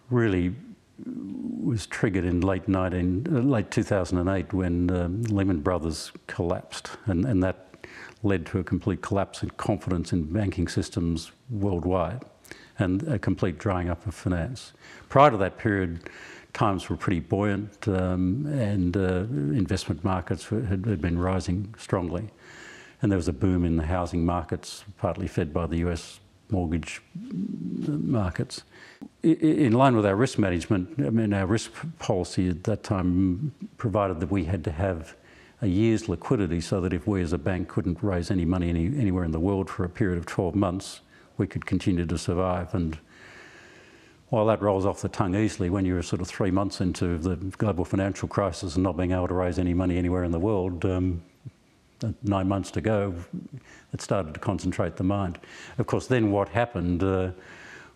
really 0.10 0.54
was 1.06 1.88
triggered 1.88 2.26
in 2.26 2.42
late 2.42 2.68
19, 2.68 3.28
uh, 3.32 3.40
late 3.40 3.72
2008 3.72 4.52
when 4.52 4.92
um, 4.92 5.22
Lehman 5.22 5.62
Brothers 5.62 6.12
collapsed, 6.28 6.92
and, 7.06 7.24
and 7.24 7.42
that 7.44 7.71
led 8.24 8.46
to 8.48 8.60
a 8.60 8.64
complete 8.64 9.02
collapse 9.02 9.44
in 9.44 9.50
confidence 9.52 10.14
in 10.14 10.24
banking 10.24 10.68
systems 10.68 11.32
worldwide 11.50 12.24
and 12.80 13.04
a 13.04 13.20
complete 13.20 13.58
drying 13.58 13.90
up 13.90 14.06
of 14.08 14.14
finance. 14.14 14.74
Prior 15.10 15.32
to 15.32 15.38
that 15.38 15.58
period, 15.58 16.10
times 16.54 16.90
were 16.90 16.98
pretty 16.98 17.20
buoyant 17.20 17.88
um, 17.88 18.46
and 18.48 18.98
uh, 18.98 19.26
investment 19.56 20.04
markets 20.04 20.46
had, 20.46 20.86
had, 20.86 21.02
been 21.02 21.18
rising 21.18 21.74
strongly. 21.78 22.30
And 23.02 23.12
there 23.12 23.18
was 23.18 23.28
a 23.28 23.34
boom 23.34 23.66
in 23.66 23.78
the 23.78 23.86
housing 23.86 24.26
markets, 24.26 24.84
partly 24.98 25.28
fed 25.28 25.54
by 25.54 25.66
the 25.66 25.78
US 25.88 26.20
mortgage 26.50 27.02
markets. 27.16 28.64
In 29.24 29.72
line 29.72 29.96
with 29.96 30.06
our 30.06 30.16
risk 30.16 30.38
management, 30.38 31.00
I 31.00 31.10
mean, 31.10 31.34
our 31.34 31.46
risk 31.46 31.72
policy 31.98 32.50
at 32.50 32.64
that 32.66 32.84
time 32.84 33.54
provided 33.78 34.20
that 34.20 34.30
we 34.30 34.44
had 34.46 34.64
to 34.66 34.72
have 34.72 35.16
a 35.62 35.68
year's 35.68 36.10
liquidity 36.10 36.60
so 36.60 36.82
that 36.82 36.92
if 36.92 37.08
we 37.08 37.22
as 37.22 37.34
a 37.34 37.38
bank 37.38 37.68
couldn't 37.68 38.02
raise 38.02 38.32
any 38.32 38.46
money 38.46 38.70
any, 38.70 38.86
anywhere 38.86 39.24
in 39.24 39.32
the 39.32 39.40
world 39.40 39.70
for 39.70 39.84
a 39.84 39.90
period 39.90 40.18
of 40.18 40.26
12 40.26 40.56
months, 40.56 41.02
we 41.38 41.48
could 41.48 41.66
continue 41.66 42.06
to 42.06 42.18
survive. 42.18 42.74
And 42.74 42.98
while 44.30 44.46
that 44.48 44.62
rolls 44.62 44.86
off 44.86 45.02
the 45.02 45.10
tongue 45.10 45.36
easily, 45.36 45.70
when 45.70 45.86
you're 45.86 46.02
sort 46.02 46.22
of 46.22 46.28
three 46.28 46.52
months 46.52 46.82
into 46.82 47.18
the 47.18 47.36
global 47.58 47.86
financial 47.86 48.28
crisis 48.28 48.76
and 48.76 48.84
not 48.84 48.98
being 48.98 49.12
able 49.12 49.28
to 49.28 49.34
raise 49.34 49.60
any 49.60 49.74
money 49.74 49.98
anywhere 49.98 50.24
in 50.24 50.32
the 50.32 50.40
world, 50.40 50.84
um, 50.86 51.22
nine 52.24 52.48
months 52.48 52.72
to 52.72 52.82
go, 52.82 53.14
it 53.94 54.02
started 54.02 54.34
to 54.34 54.40
concentrate 54.40 54.96
the 54.96 55.04
mind. 55.04 55.38
Of 55.78 55.86
course, 55.86 56.08
then 56.08 56.32
what 56.32 56.50
happened 56.50 57.04
uh, 57.04 57.32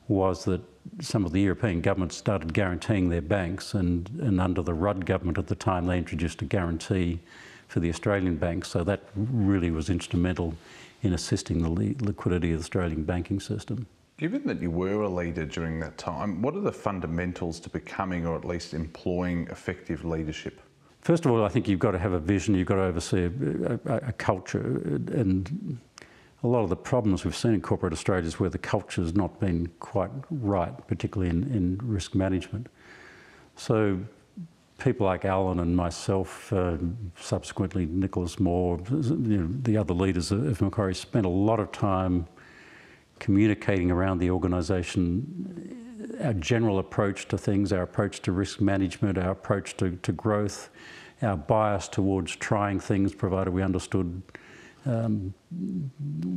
was 0.08 0.46
that 0.46 0.62
some 1.02 1.26
of 1.26 1.32
the 1.32 1.42
European 1.42 1.82
governments 1.82 2.16
started 2.16 2.54
guaranteeing 2.54 3.10
their 3.10 3.22
banks, 3.22 3.74
and, 3.74 4.08
and 4.22 4.40
under 4.40 4.62
the 4.62 4.74
Rudd 4.74 5.06
government 5.06 5.38
at 5.40 5.48
the 5.48 5.56
time, 5.56 5.88
they 5.88 5.98
introduced 5.98 6.42
a 6.42 6.46
guarantee 6.46 7.22
for 7.68 7.80
the 7.80 7.90
Australian 7.90 8.36
banks. 8.38 8.70
So 8.70 8.84
that 8.84 9.04
really 9.16 9.72
was 9.72 9.90
instrumental 9.90 10.54
in 11.02 11.14
assisting 11.14 11.62
the 11.62 11.70
liquidity 12.04 12.52
of 12.52 12.60
the 12.60 12.64
Australian 12.64 13.04
banking 13.04 13.40
system. 13.40 13.88
Given 14.18 14.48
that 14.48 14.62
you 14.62 14.72
were 14.72 15.02
a 15.02 15.10
leader 15.10 15.46
during 15.46 15.80
that 15.82 15.98
time, 15.98 16.42
what 16.42 16.56
are 16.56 16.62
the 16.62 16.72
fundamentals 16.72 17.60
to 17.62 17.70
becoming 17.70 18.26
or 18.26 18.36
at 18.36 18.46
least 18.46 18.74
employing 18.74 19.48
effective 19.52 20.06
leadership? 20.06 20.62
First 21.02 21.26
of 21.26 21.32
all, 21.32 21.44
I 21.44 21.50
think 21.50 21.68
you've 21.68 21.80
got 21.80 21.92
to 21.92 22.00
have 22.00 22.14
a 22.14 22.20
vision, 22.20 22.56
you've 22.56 22.68
got 22.68 22.76
to 22.76 22.84
oversee 22.84 23.26
a, 23.26 23.80
a, 23.86 23.96
a 24.08 24.14
culture. 24.14 24.82
And 25.14 25.78
a 26.44 26.48
lot 26.48 26.64
of 26.64 26.70
the 26.70 26.76
problems 26.76 27.26
we've 27.26 27.36
seen 27.36 27.54
in 27.54 27.62
corporate 27.62 27.94
Australia 27.94 28.26
is 28.26 28.40
where 28.40 28.50
the 28.50 28.58
culture 28.58 29.02
has 29.02 29.14
not 29.14 29.40
been 29.40 29.70
quite 29.80 30.12
right, 30.30 30.76
particularly 30.88 31.30
in, 31.30 31.44
in 31.52 31.80
risk 31.84 32.16
management. 32.16 32.68
So 33.56 34.00
people 34.78 35.06
like 35.06 35.26
Allan 35.26 35.60
and 35.60 35.76
myself, 35.76 36.52
uh, 36.52 36.78
subsequently 37.18 37.86
Nicholas 37.86 38.40
Moore, 38.40 38.80
you 38.90 39.38
know, 39.38 39.50
the 39.62 39.78
other 39.78 39.94
leaders 39.94 40.32
of 40.32 40.62
Macquarie 40.62 40.96
spent 40.96 41.26
a 41.26 41.30
lot 41.30 41.60
of 41.60 41.72
time 41.72 42.28
communicating 43.20 43.90
around 43.92 44.20
the 44.20 44.30
organisation 44.30 45.82
our 46.22 46.34
general 46.34 46.80
approach 46.80 47.28
to 47.28 47.38
things, 47.38 47.74
our 47.74 47.84
approach 47.84 48.22
to 48.22 48.32
risk 48.32 48.62
management, 48.62 49.18
our 49.18 49.32
approach 49.32 49.76
to, 49.78 49.96
to 49.98 50.12
growth, 50.12 50.70
our 51.22 51.38
bias 51.38 51.88
towards 51.88 52.36
trying 52.36 52.80
things 52.80 53.14
provided 53.14 53.52
we 53.52 53.62
understood 53.62 54.22
um, 54.86 55.34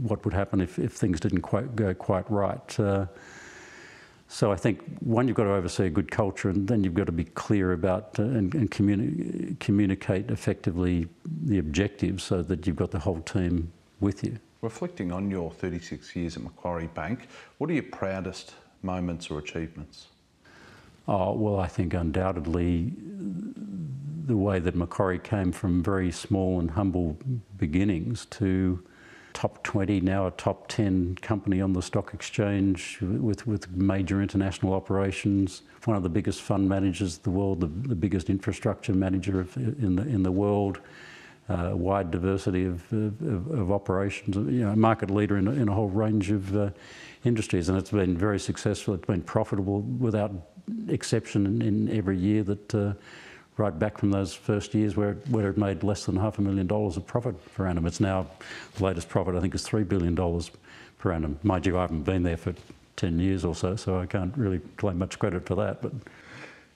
what 0.03 0.24
would 0.24 0.35
happen 0.35 0.61
if, 0.61 0.79
if 0.79 0.92
things 0.92 1.20
didn't 1.20 1.42
quite 1.42 1.77
go 1.77 1.92
quite 1.94 2.29
right. 2.31 2.81
Uh, 2.81 3.07
so 4.28 4.52
I 4.52 4.56
think 4.56 4.82
one, 5.00 5.26
you've 5.26 5.36
got 5.36 5.44
to 5.44 5.54
oversee 5.54 5.86
a 5.86 5.90
good 5.90 6.10
culture, 6.10 6.50
and 6.50 6.68
then 6.68 6.84
you've 6.84 6.94
got 6.94 7.06
to 7.06 7.12
be 7.12 7.24
clear 7.24 7.72
about 7.72 8.18
uh, 8.18 8.24
and, 8.24 8.54
and 8.54 8.70
communi 8.70 9.58
communicate 9.58 10.30
effectively 10.30 11.08
the 11.44 11.58
objectives 11.58 12.24
so 12.24 12.42
that 12.42 12.66
you've 12.66 12.76
got 12.76 12.90
the 12.90 12.98
whole 12.98 13.20
team 13.22 13.72
with 14.00 14.22
you. 14.22 14.38
Reflecting 14.60 15.12
on 15.12 15.30
your 15.30 15.50
36 15.50 16.14
years 16.14 16.36
at 16.36 16.42
Macquarie 16.42 16.88
Bank, 16.88 17.28
what 17.56 17.70
are 17.70 17.72
your 17.72 17.84
proudest 17.84 18.54
moments 18.82 19.30
or 19.30 19.38
achievements? 19.38 20.08
Oh, 21.06 21.32
well, 21.32 21.58
I 21.58 21.66
think 21.66 21.94
undoubtedly 21.94 22.92
the 24.26 24.36
way 24.36 24.58
that 24.58 24.74
Macquarie 24.74 25.18
came 25.18 25.52
from 25.52 25.82
very 25.82 26.12
small 26.12 26.60
and 26.60 26.72
humble 26.72 27.16
beginnings 27.56 28.26
to 28.26 28.84
top 29.38 29.62
20, 29.62 30.01
now 30.01 30.27
a 30.27 30.33
top 30.33 30.66
10 30.66 31.14
company 31.22 31.61
on 31.61 31.72
the 31.72 31.81
stock 31.81 32.12
exchange 32.12 32.98
with, 33.01 33.46
with 33.46 33.70
major 33.70 34.20
international 34.20 34.72
operations, 34.72 35.62
one 35.85 35.96
of 35.96 36.03
the 36.03 36.09
biggest 36.09 36.42
fund 36.42 36.68
managers 36.68 37.18
in 37.18 37.22
the 37.22 37.31
world, 37.31 37.61
the, 37.61 37.68
the 37.88 37.94
biggest 37.94 38.31
infrastructure 38.31 38.92
manager 38.92 39.38
of, 39.38 39.57
in, 39.57 39.94
the, 39.94 40.03
in 40.03 40.24
the 40.24 40.33
world, 40.33 40.81
uh, 41.48 41.70
wide 41.72 42.11
diversity 42.11 42.64
of, 42.64 42.92
of, 42.92 43.53
of, 43.53 43.70
operations, 43.70 44.35
you 44.35 44.64
know, 44.64 44.74
market 44.74 45.09
leader 45.09 45.37
in, 45.37 45.46
in 45.46 45.68
a 45.68 45.72
whole 45.72 45.88
range 45.88 46.33
of 46.33 46.57
uh, 46.57 46.70
industries. 47.24 47.68
And 47.68 47.79
it's 47.79 47.92
been 47.92 48.18
very 48.18 48.40
successful, 48.40 48.94
it's 48.94 49.07
been 49.07 49.22
profitable 49.22 49.83
without 49.83 50.33
exception 50.88 51.46
in, 51.46 51.62
in 51.62 51.96
every 51.96 52.18
year 52.18 52.42
that 52.42 52.74
uh, 52.74 52.92
right 53.58 53.76
back 53.76 53.98
from 53.98 54.10
those 54.10 54.34
first 54.34 54.74
years 54.74 54.96
where, 54.96 55.14
where 55.30 55.50
it 55.50 55.58
made 55.58 55.82
less 55.82 56.06
than 56.06 56.16
half 56.16 56.38
a 56.38 56.42
million 56.42 56.66
dollars 56.66 56.96
of 56.96 57.06
profit 57.06 57.34
per 57.54 57.66
annum. 57.66 57.86
It's 57.86 58.00
now, 58.00 58.26
the 58.76 58.84
latest 58.84 59.08
profit 59.08 59.34
I 59.34 59.40
think 59.40 59.54
is 59.54 59.66
$3 59.66 59.86
billion 59.86 60.16
per 60.98 61.12
annum. 61.12 61.38
Mind 61.42 61.66
you, 61.66 61.76
I 61.76 61.82
haven't 61.82 62.04
been 62.04 62.22
there 62.22 62.36
for 62.36 62.54
10 62.96 63.18
years 63.18 63.44
or 63.44 63.54
so, 63.54 63.76
so 63.76 63.98
I 63.98 64.06
can't 64.06 64.36
really 64.36 64.60
claim 64.76 64.98
much 64.98 65.18
credit 65.18 65.46
for 65.46 65.54
that. 65.56 65.82
But 65.82 65.92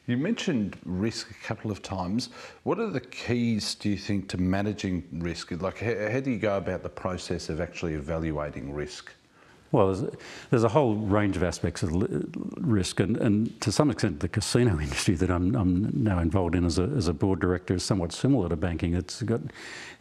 You 0.07 0.17
mentioned 0.17 0.77
risk 0.85 1.31
a 1.31 1.47
couple 1.47 1.71
of 1.71 1.83
times. 1.83 2.31
What 2.65 2.79
are 2.81 2.91
the 2.91 3.01
keys, 3.01 3.75
do 3.77 3.89
you 3.89 3.97
think, 3.97 4.29
to 4.31 4.39
managing 4.39 5.05
risk? 5.13 5.53
Like, 5.53 5.79
how, 5.79 6.11
how 6.11 6.21
do 6.21 6.31
you 6.31 6.39
go 6.39 6.57
about 6.57 6.83
the 6.83 6.89
process 6.89 7.49
of 7.49 7.61
actually 7.61 7.95
evaluating 7.95 8.73
risk? 8.73 9.13
Well, 9.73 9.87
there's, 9.87 10.15
there's, 10.51 10.65
a 10.65 10.69
whole 10.69 10.97
range 10.97 11.35
of 11.39 11.43
aspects 11.43 11.83
of 11.83 11.91
risk, 12.59 13.01
and, 13.01 13.17
and 13.17 13.59
to 13.63 13.73
some 13.73 13.91
extent, 13.91 14.21
the 14.21 14.29
casino 14.29 14.79
industry 14.81 15.15
that 15.15 15.31
I'm, 15.31 15.57
I'm, 15.57 15.91
now 16.05 16.19
involved 16.19 16.55
in 16.55 16.67
as 16.67 16.79
a, 16.79 16.83
as 16.83 17.09
a 17.09 17.15
board 17.15 17.41
director 17.41 17.75
is 17.75 17.83
somewhat 17.83 18.13
similar 18.13 18.51
to 18.51 18.57
banking. 18.57 18.95
It's 18.95 19.23
got 19.23 19.41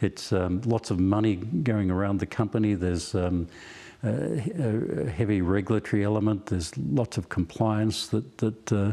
it's 0.02 0.34
um, 0.34 0.62
lots 0.66 0.92
of 0.92 1.00
money 1.00 1.38
going 1.38 1.90
around 1.90 2.20
the 2.20 2.26
company. 2.26 2.74
There's 2.74 3.16
um, 3.16 3.48
a, 4.04 4.10
a, 4.10 5.10
heavy 5.10 5.42
regulatory 5.42 6.04
element. 6.04 6.48
There's 6.48 6.78
lots 6.78 7.18
of 7.18 7.30
compliance 7.30 8.08
that 8.10 8.40
that 8.40 8.74
uh, 8.74 8.92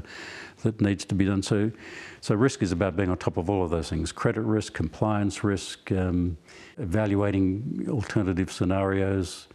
that 0.62 0.80
needs 0.80 1.04
to 1.06 1.16
be 1.16 1.24
done. 1.24 1.42
So, 1.42 1.72
so 2.20 2.36
risk 2.36 2.62
is 2.62 2.70
about 2.70 2.94
being 2.94 3.10
on 3.10 3.18
top 3.18 3.36
of 3.36 3.50
all 3.50 3.64
of 3.64 3.70
those 3.70 3.90
things: 3.90 4.12
credit 4.12 4.42
risk, 4.42 4.74
compliance 4.74 5.42
risk, 5.42 5.90
um, 5.90 6.36
evaluating 6.76 7.86
alternative 7.88 8.52
scenarios 8.52 9.48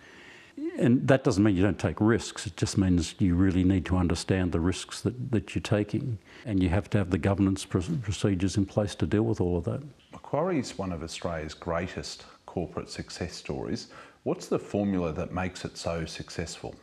and 0.78 1.08
that 1.08 1.24
doesn't 1.24 1.44
mean 1.44 1.56
you 1.56 1.64
don't 1.64 1.80
take 1.80 2.00
risks. 2.00 2.48
It 2.48 2.58
just 2.58 2.78
means 2.78 3.16
you 3.20 3.36
really 3.36 3.64
need 3.64 3.86
to 3.86 3.98
understand 3.98 4.52
the 4.52 4.60
risks 4.60 5.02
that, 5.02 5.32
that 5.32 5.54
you're 5.54 5.62
taking, 5.62 6.18
and 6.46 6.62
you 6.62 6.70
have 6.70 6.90
to 6.92 6.98
have 6.98 7.10
the 7.10 7.18
governance 7.18 7.66
procedures 7.66 8.58
in 8.58 8.66
place 8.66 8.96
to 8.96 9.06
deal 9.06 9.24
with 9.24 9.40
all 9.40 9.58
of 9.58 9.66
that. 9.66 9.82
Macquarie 10.12 10.60
is 10.60 10.78
one 10.78 10.92
of 10.92 11.04
Australia's 11.04 11.54
greatest 11.54 12.26
corporate 12.46 12.90
success 12.90 13.34
stories. 13.34 13.88
What's 14.24 14.48
the 14.48 14.60
formula 14.60 15.12
that 15.14 15.34
makes 15.34 15.66
it 15.66 15.78
so 15.78 16.06
successful? 16.06 16.76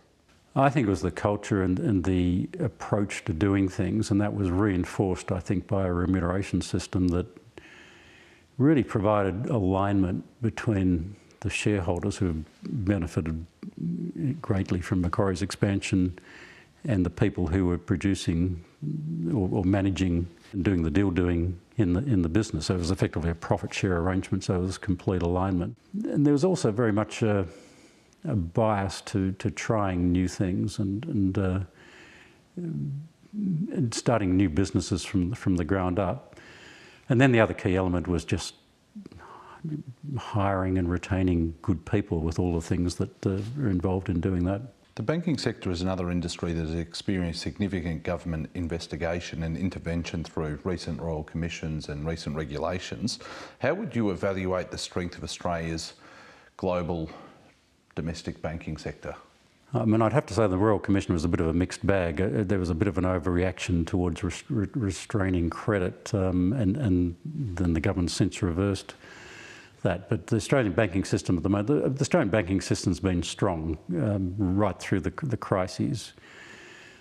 I 0.56 0.68
think 0.68 0.88
it 0.88 0.90
was 0.90 1.02
the 1.02 1.12
culture 1.12 1.62
and, 1.62 1.78
and, 1.78 2.02
the 2.02 2.48
approach 2.58 3.24
to 3.26 3.32
doing 3.32 3.68
things, 3.68 4.10
and 4.10 4.20
that 4.20 4.34
was 4.34 4.50
reinforced, 4.50 5.30
I 5.30 5.38
think, 5.38 5.68
by 5.68 5.86
a 5.86 5.92
remuneration 5.92 6.60
system 6.60 7.08
that 7.08 7.26
really 8.58 8.82
provided 8.82 9.46
alignment 9.46 10.24
between 10.42 11.14
the 11.40 11.50
shareholders 11.50 12.16
who 12.16 12.44
benefited 12.64 13.46
greatly 14.40 14.80
from 14.80 15.00
Macquarie's 15.00 15.42
expansion 15.42 16.18
and 16.84 17.04
the 17.04 17.10
people 17.10 17.46
who 17.48 17.66
were 17.66 17.78
producing 17.78 18.64
or, 19.32 19.48
or 19.52 19.64
managing 19.64 20.26
and 20.52 20.64
doing 20.64 20.82
the 20.82 20.90
deal 20.90 21.10
doing 21.10 21.58
in 21.76 21.92
the 21.92 22.00
in 22.00 22.22
the 22.22 22.28
business. 22.28 22.66
So 22.66 22.74
it 22.74 22.78
was 22.78 22.90
effectively 22.90 23.30
a 23.30 23.34
profit 23.34 23.72
share 23.74 23.98
arrangement. 23.98 24.44
So 24.44 24.56
it 24.56 24.60
was 24.60 24.78
complete 24.78 25.22
alignment. 25.22 25.76
And 26.04 26.26
there 26.26 26.32
was 26.32 26.44
also 26.44 26.70
very 26.70 26.92
much 26.92 27.22
a, 27.22 27.46
a 28.24 28.34
bias 28.34 29.00
to 29.02 29.32
to 29.32 29.50
trying 29.50 30.12
new 30.12 30.28
things 30.28 30.78
and 30.78 31.04
and, 31.06 31.38
uh, 31.38 31.60
and 32.56 33.94
starting 33.94 34.36
new 34.36 34.48
businesses 34.48 35.04
from 35.04 35.32
from 35.34 35.56
the 35.56 35.64
ground 35.64 35.98
up. 35.98 36.36
And 37.08 37.20
then 37.20 37.32
the 37.32 37.40
other 37.40 37.54
key 37.54 37.76
element 37.76 38.06
was 38.06 38.24
just 38.24 38.54
hiring 40.18 40.78
and 40.78 40.90
retaining 40.90 41.54
good 41.62 41.84
people 41.84 42.20
with 42.20 42.38
all 42.38 42.54
the 42.54 42.60
things 42.60 42.96
that 42.96 43.26
uh, 43.26 43.38
are 43.58 43.68
involved 43.68 44.08
in 44.08 44.20
doing 44.20 44.44
that. 44.44 44.62
The 44.96 45.02
banking 45.02 45.38
sector 45.38 45.70
is 45.70 45.80
another 45.80 46.10
industry 46.10 46.52
that 46.52 46.66
has 46.66 46.74
experienced 46.74 47.40
significant 47.40 48.02
government 48.02 48.50
investigation 48.54 49.44
and 49.44 49.56
intervention 49.56 50.24
through 50.24 50.58
recent 50.64 51.00
royal 51.00 51.22
commissions 51.22 51.88
and 51.88 52.06
recent 52.06 52.36
regulations. 52.36 53.18
How 53.60 53.72
would 53.74 53.94
you 53.94 54.10
evaluate 54.10 54.70
the 54.70 54.78
strength 54.78 55.16
of 55.16 55.24
Australia's 55.24 55.94
global 56.56 57.08
domestic 57.94 58.42
banking 58.42 58.76
sector? 58.76 59.14
I 59.72 59.84
mean, 59.84 60.02
I'd 60.02 60.12
have 60.12 60.26
to 60.26 60.34
say 60.34 60.48
the 60.48 60.58
Royal 60.58 60.80
Commission 60.80 61.14
was 61.14 61.24
a 61.24 61.28
bit 61.28 61.40
of 61.40 61.46
a 61.46 61.52
mixed 61.52 61.86
bag. 61.86 62.20
Uh, 62.20 62.28
there 62.42 62.58
was 62.58 62.70
a 62.70 62.74
bit 62.74 62.88
of 62.88 62.98
an 62.98 63.04
overreaction 63.04 63.86
towards 63.86 64.24
restraining 64.50 65.48
credit, 65.48 66.12
um, 66.12 66.52
and, 66.52 66.76
and 66.76 67.16
then 67.24 67.72
the 67.72 67.80
government 67.80 68.10
since 68.10 68.42
reversed 68.42 68.94
that. 69.82 70.08
But 70.08 70.26
the 70.26 70.36
Australian 70.36 70.72
banking 70.72 71.04
system 71.04 71.36
at 71.36 71.42
the 71.42 71.48
moment, 71.48 71.68
the, 71.68 71.88
the 71.88 72.00
Australian 72.00 72.30
banking 72.30 72.60
system's 72.60 73.00
been 73.00 73.22
strong 73.22 73.78
um, 73.90 74.34
right 74.38 74.78
through 74.78 75.00
the, 75.00 75.12
the 75.22 75.36
crises. 75.36 76.12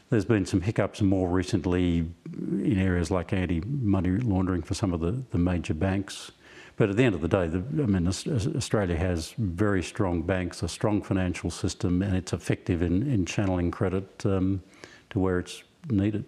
There's 0.10 0.26
been 0.26 0.46
some 0.46 0.62
hiccups 0.62 1.02
more 1.02 1.30
recently 1.30 2.10
in 2.34 2.80
areas 2.80 3.12
like 3.12 3.32
anti-money 3.32 4.18
laundering 4.18 4.64
for 4.64 4.74
some 4.74 4.94
of 4.94 5.00
the, 5.02 5.24
the 5.32 5.38
major 5.38 5.74
banks. 5.76 6.32
But 6.78 6.90
at 6.90 6.96
the 6.96 7.04
end 7.04 7.14
of 7.14 7.22
the 7.22 7.28
day, 7.28 7.48
the, 7.48 7.60
I 7.84 7.86
mean, 7.86 8.08
Australia 8.08 8.96
has 8.96 9.34
very 9.38 9.84
strong 9.84 10.22
banks, 10.22 10.64
a 10.64 10.68
strong 10.68 11.02
financial 11.02 11.52
system, 11.52 12.02
and 12.02 12.16
it's 12.16 12.34
effective 12.34 12.82
in, 12.82 13.04
in 13.04 13.26
channeling 13.26 13.70
credit 13.70 14.26
um, 14.26 14.64
to 15.10 15.20
where 15.20 15.40
it's 15.40 15.64
needed. 15.90 16.24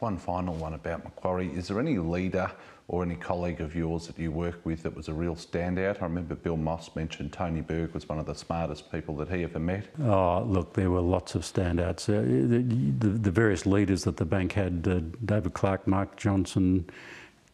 One 0.00 0.18
final 0.18 0.54
one 0.56 0.74
about 0.74 1.04
Macquarie. 1.04 1.48
Is 1.54 1.68
there 1.68 1.80
any 1.80 1.96
leader 1.96 2.50
or 2.86 3.02
any 3.02 3.14
colleague 3.14 3.60
of 3.60 3.74
yours 3.74 4.06
that 4.06 4.18
you 4.18 4.30
work 4.30 4.60
with 4.64 4.82
that 4.82 4.94
was 4.94 5.08
a 5.08 5.12
real 5.12 5.34
standout? 5.34 6.02
I 6.02 6.04
remember 6.04 6.34
Bill 6.34 6.56
Moss 6.56 6.94
mentioned 6.94 7.32
Tony 7.32 7.62
Berg 7.62 7.94
was 7.94 8.08
one 8.08 8.18
of 8.18 8.26
the 8.26 8.34
smartest 8.34 8.92
people 8.92 9.16
that 9.16 9.28
he 9.28 9.42
ever 9.42 9.58
met. 9.58 9.86
Oh, 10.02 10.42
look, 10.42 10.74
there 10.74 10.90
were 10.90 11.00
lots 11.00 11.34
of 11.34 11.42
standouts. 11.42 12.08
Uh, 12.08 12.20
the, 12.22 12.58
the, 12.58 13.18
the, 13.18 13.30
various 13.30 13.64
leaders 13.64 14.04
that 14.04 14.18
the 14.18 14.26
bank 14.26 14.52
had 14.52 14.86
uh, 14.86 15.00
David 15.24 15.54
Clarke, 15.54 15.86
Mark 15.86 16.16
Johnson, 16.16 16.84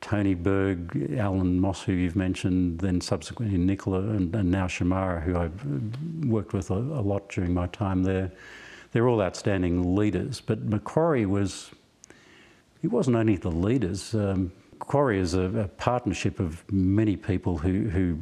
Tony 0.00 0.34
Berg, 0.34 1.14
Allan 1.16 1.60
Moss, 1.60 1.82
who 1.82 1.92
you've 1.92 2.16
mentioned, 2.16 2.80
then 2.80 3.00
subsequently 3.00 3.56
Nicholas, 3.56 4.04
and, 4.04 4.34
and 4.34 4.50
now 4.50 4.66
Shemara, 4.66 5.22
who 5.22 5.36
I've 5.36 5.64
uh, 5.64 6.26
worked 6.26 6.54
with 6.54 6.70
a, 6.70 6.74
a, 6.74 7.02
lot 7.02 7.28
during 7.28 7.54
my 7.54 7.68
time 7.68 8.02
there. 8.02 8.32
They're 8.90 9.06
all 9.06 9.22
outstanding 9.22 9.94
leaders, 9.94 10.40
but 10.40 10.64
Macquarie 10.64 11.26
was, 11.26 11.70
he 12.82 12.88
wasn't 12.88 13.16
only 13.16 13.36
the 13.36 13.50
leaders. 13.50 14.12
Um, 14.12 14.50
Macquarie 14.80 15.20
is 15.20 15.34
a, 15.34 15.42
a, 15.42 15.68
partnership 15.68 16.40
of 16.40 16.64
many 16.72 17.14
people 17.14 17.58
who, 17.58 17.88
who, 17.90 18.18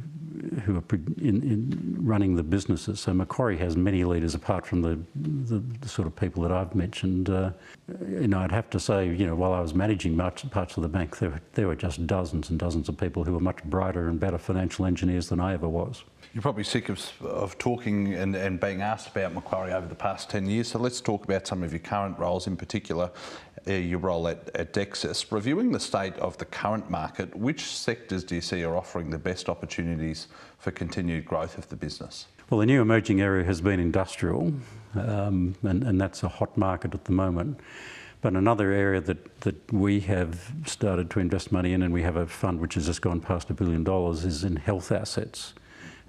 who 0.62 0.76
are 0.76 0.82
in, 1.18 1.42
in 1.42 1.96
running 2.00 2.34
the 2.34 2.42
businesses. 2.42 3.00
So 3.00 3.14
Macquarie 3.14 3.56
has 3.58 3.76
many 3.76 4.04
leaders 4.04 4.34
apart 4.34 4.66
from 4.66 4.82
the, 4.82 4.98
the, 5.14 5.62
the 5.80 5.88
sort 5.88 6.06
of 6.06 6.16
people 6.16 6.42
that 6.42 6.52
I've 6.52 6.74
mentioned. 6.74 7.30
Uh, 7.30 7.52
you 8.06 8.28
know, 8.28 8.40
I'd 8.40 8.52
have 8.52 8.68
to 8.70 8.80
say, 8.80 9.06
you 9.06 9.26
know, 9.26 9.34
while 9.34 9.52
I 9.52 9.60
was 9.60 9.74
managing 9.74 10.14
much, 10.14 10.48
parts 10.50 10.76
of 10.76 10.82
the 10.82 10.88
bank, 10.88 11.18
there, 11.18 11.40
there 11.54 11.66
were 11.66 11.76
just 11.76 12.06
dozens 12.06 12.50
and 12.50 12.58
dozens 12.58 12.88
of 12.88 12.98
people 12.98 13.24
who 13.24 13.32
were 13.32 13.40
much 13.40 13.64
brighter 13.64 14.08
and 14.08 14.20
better 14.20 14.36
financial 14.36 14.84
engineers 14.84 15.28
than 15.28 15.40
I 15.40 15.54
ever 15.54 15.68
was. 15.68 16.04
You're 16.34 16.42
probably 16.42 16.64
sick 16.64 16.90
of, 16.90 17.10
of 17.22 17.56
talking 17.56 18.14
and, 18.14 18.36
and 18.36 18.60
being 18.60 18.82
asked 18.82 19.08
about 19.08 19.32
Macquarie 19.32 19.72
over 19.72 19.86
the 19.86 19.94
past 19.94 20.28
10 20.28 20.46
years, 20.46 20.68
so 20.68 20.78
let's 20.78 21.00
talk 21.00 21.24
about 21.24 21.46
some 21.46 21.62
of 21.62 21.72
your 21.72 21.80
current 21.80 22.18
roles, 22.18 22.46
in 22.46 22.56
particular 22.56 23.10
uh, 23.66 23.72
your 23.72 23.98
role 23.98 24.28
at, 24.28 24.50
at 24.54 24.74
Dexus. 24.74 25.32
Reviewing 25.32 25.72
the 25.72 25.80
state 25.80 26.14
of 26.16 26.36
the 26.36 26.44
current 26.44 26.90
market, 26.90 27.34
which 27.34 27.64
sectors 27.64 28.22
do 28.22 28.34
you 28.34 28.40
see 28.42 28.62
are 28.64 28.76
offering 28.76 29.08
the 29.08 29.18
best 29.18 29.48
opportunities 29.48 30.28
for 30.58 30.70
continued 30.70 31.24
growth 31.24 31.56
of 31.56 31.68
the 31.70 31.76
business? 31.76 32.26
Well, 32.50 32.60
the 32.60 32.66
new 32.66 32.80
emerging 32.80 33.20
area 33.20 33.44
has 33.44 33.60
been 33.60 33.78
industrial, 33.78 34.54
um, 34.94 35.54
and, 35.62 35.84
and 35.84 36.00
that's 36.00 36.22
a 36.22 36.28
hot 36.28 36.56
market 36.56 36.94
at 36.94 37.04
the 37.04 37.12
moment. 37.12 37.60
But 38.22 38.32
another 38.32 38.72
area 38.72 39.02
that, 39.02 39.40
that 39.42 39.70
we 39.70 40.00
have 40.00 40.50
started 40.64 41.10
to 41.10 41.20
invest 41.20 41.52
money 41.52 41.74
in, 41.74 41.82
and 41.82 41.92
we 41.92 42.00
have 42.04 42.16
a 42.16 42.26
fund 42.26 42.58
which 42.58 42.72
has 42.72 42.86
just 42.86 43.02
gone 43.02 43.20
past 43.20 43.50
a 43.50 43.54
billion 43.54 43.84
dollars, 43.84 44.24
is 44.24 44.44
in 44.44 44.56
health 44.56 44.90
assets. 44.90 45.52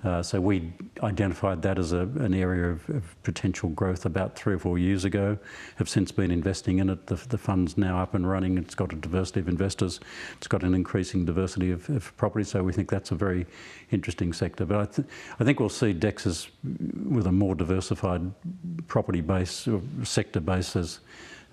Uh, 0.03 0.23
so 0.23 0.39
we 0.39 0.71
identified 1.03 1.61
that 1.61 1.77
as 1.77 1.91
a, 1.91 1.99
an 2.19 2.33
area 2.33 2.69
of, 2.69 3.15
potential 3.23 3.69
growth 3.69 4.05
about 4.05 4.35
three 4.35 4.53
or 4.53 4.59
four 4.59 4.79
years 4.79 5.03
ago. 5.03 5.37
Have 5.75 5.89
since 5.89 6.11
been 6.11 6.31
investing 6.31 6.79
in 6.79 6.89
it. 6.89 7.05
The, 7.07 7.15
the, 7.15 7.37
fund's 7.37 7.77
now 7.77 7.99
up 7.99 8.13
and 8.13 8.27
running. 8.27 8.57
It's 8.57 8.75
got 8.75 8.93
a 8.93 8.95
diversity 8.95 9.41
of 9.41 9.49
investors. 9.49 9.99
It's 10.37 10.47
got 10.47 10.63
an 10.63 10.73
increasing 10.73 11.25
diversity 11.25 11.71
of, 11.71 11.89
of 11.89 12.15
property. 12.15 12.45
So 12.45 12.63
we 12.63 12.71
think 12.71 12.89
that's 12.89 13.11
a 13.11 13.15
very 13.15 13.45
interesting 13.91 14.31
sector. 14.31 14.65
But 14.65 14.79
I, 14.79 14.85
th 14.85 15.07
I 15.39 15.43
think 15.43 15.59
we'll 15.59 15.69
see 15.69 15.93
Dexus 15.93 16.47
with 17.05 17.27
a 17.27 17.31
more 17.31 17.55
diversified 17.55 18.31
property 18.87 19.21
base 19.21 19.67
or 19.67 19.81
sector 20.03 20.39
base 20.39 20.75
as, 20.77 20.99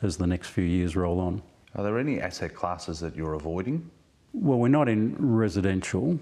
as 0.03 0.17
the 0.17 0.27
next 0.27 0.49
few 0.49 0.65
years 0.65 0.95
roll 0.95 1.19
on. 1.19 1.43
Are 1.75 1.83
there 1.83 1.99
any 1.99 2.21
asset 2.21 2.55
classes 2.55 3.01
that 3.01 3.17
you're 3.17 3.35
avoiding? 3.35 3.91
Well, 4.33 4.59
we're 4.59 4.69
not 4.69 4.89
in 4.89 5.17
residential. 5.19 6.19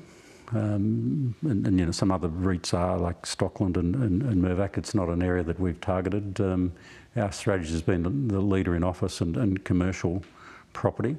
Um, 0.54 1.34
and, 1.42 1.66
and, 1.66 1.78
you 1.80 1.86
know 1.86 1.90
some 1.90 2.12
other 2.12 2.28
REITs 2.28 2.74
are 2.74 2.96
like 2.96 3.22
Stockland 3.22 3.76
and, 3.76 3.96
and, 3.96 4.22
and, 4.22 4.42
Mirvac. 4.42 4.78
It's 4.78 4.94
not 4.94 5.08
an 5.08 5.20
area 5.20 5.42
that 5.42 5.58
we've 5.58 5.80
targeted. 5.80 6.40
Um, 6.40 6.72
our 7.16 7.32
strategy 7.32 7.72
has 7.72 7.82
been 7.82 8.28
the 8.28 8.40
leader 8.40 8.76
in 8.76 8.84
office 8.84 9.20
and, 9.20 9.36
and 9.36 9.64
commercial 9.64 10.22
property. 10.72 11.16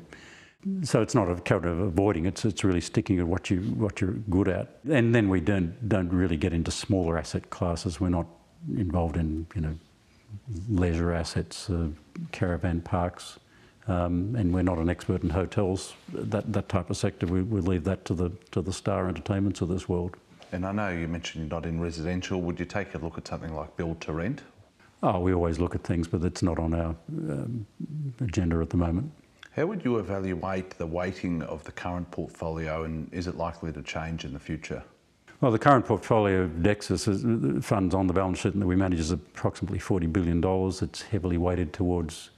So 0.84 1.02
it's 1.02 1.14
not 1.14 1.30
a 1.30 1.36
kind 1.36 1.66
of 1.66 1.80
avoiding. 1.80 2.26
It's 2.26 2.46
it's 2.46 2.64
really 2.64 2.82
sticking 2.82 3.20
at 3.20 3.28
what 3.28 3.50
you 3.50 3.62
what 3.78 4.00
you're 4.00 4.14
good 4.30 4.48
at. 4.48 4.80
And 4.90 5.14
then 5.14 5.28
we 5.30 5.42
don't 5.42 5.90
don't 5.90 6.10
really 6.10 6.38
get 6.38 6.54
into 6.54 6.72
smaller 6.72 7.18
asset 7.18 7.50
classes. 7.50 8.00
We're 8.00 8.10
not 8.10 8.28
involved 8.76 9.18
in 9.18 9.46
you 9.54 9.62
know 9.62 9.76
leisure 10.70 11.14
assets, 11.14 11.70
uh, 11.70 11.90
caravan 12.32 12.82
parks. 12.82 13.38
Um, 13.88 14.36
and 14.36 14.52
we're 14.54 14.64
not 14.64 14.80
an 14.80 14.90
expert 14.90 15.22
in 15.22 15.30
hotels, 15.30 15.94
that, 16.12 16.52
that 16.52 16.70
type 16.70 16.90
of 16.90 16.98
sector. 16.98 17.28
We, 17.28 17.44
we 17.44 17.62
leave 17.62 17.84
that 17.84 18.04
to 18.06 18.16
the, 18.16 18.32
to 18.52 18.62
the 18.62 18.74
star 18.74 19.08
entertainments 19.08 19.62
of 19.62 19.70
this 19.70 19.88
world. 19.88 20.18
And 20.52 20.66
I 20.66 20.72
know 20.72 20.90
you 20.90 21.08
mentioned 21.08 21.44
you're 21.44 21.50
not 21.50 21.68
in 21.68 21.80
residential. 21.80 22.42
Would 22.42 22.60
you 22.60 22.66
take 22.66 22.96
a 22.96 22.98
look 22.98 23.18
at 23.18 23.28
something 23.28 23.54
like 23.54 23.76
build 23.78 24.02
to 24.02 24.14
rent? 24.14 24.42
Oh, 25.04 25.20
we 25.20 25.34
always 25.34 25.60
look 25.60 25.76
at 25.76 25.84
things, 25.84 26.08
but 26.08 26.24
it's 26.24 26.42
not 26.42 26.58
on 26.58 26.74
our 26.74 26.96
um, 27.10 27.66
agenda 28.22 28.60
at 28.60 28.72
the 28.72 28.78
moment. 28.78 29.12
How 29.56 29.66
would 29.68 29.86
you 29.86 29.98
evaluate 30.00 30.72
the 30.72 30.88
weighting 30.88 31.42
of 31.44 31.64
the 31.64 31.72
current 31.72 32.10
portfolio 32.10 32.84
and 32.84 33.14
is 33.14 33.28
it 33.28 33.38
likely 33.38 33.72
to 33.72 33.82
change 33.84 34.26
in 34.26 34.34
the 34.34 34.40
future? 34.40 34.84
Well, 35.42 35.52
the 35.52 35.60
current 35.60 35.86
portfolio 35.86 36.42
of 36.42 36.64
Dexus 36.64 37.08
is, 37.08 37.64
funds 37.64 37.94
on 37.94 38.08
the 38.08 38.14
balance 38.14 38.40
sheet 38.40 38.58
that 38.58 38.66
we 38.66 38.76
manage 38.76 39.00
is 39.00 39.12
approximately 39.12 39.80
$40 39.80 40.12
billion. 40.12 40.42
It's 40.82 41.02
heavily 41.04 41.38
weighted 41.38 41.72
towards 41.72 42.32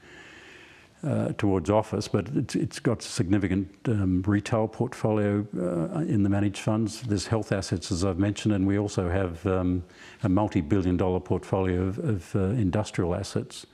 uh, 1.03 1.29
towards 1.37 1.69
office, 1.69 2.07
but 2.07 2.27
it's, 2.35 2.55
it's 2.55 2.79
got 2.79 3.01
significant 3.01 3.69
um, 3.87 4.23
retail 4.25 4.67
portfolio 4.67 5.45
uh, 5.55 5.99
in 5.99 6.23
the 6.23 6.29
managed 6.29 6.59
funds. 6.59 7.01
There's 7.01 7.27
health 7.27 7.51
assets, 7.51 7.91
as 7.91 8.03
I've 8.03 8.19
mentioned, 8.19 8.53
and 8.53 8.65
we 8.65 8.79
also 8.79 9.09
have 9.09 9.45
um, 9.45 9.83
a 10.23 10.29
multi-billion 10.29 10.97
dollar 10.97 11.19
portfolio 11.19 11.83
of, 11.83 11.99
of 11.99 12.35
uh, 12.35 12.39
industrial 12.39 13.13
assets. 13.13 13.65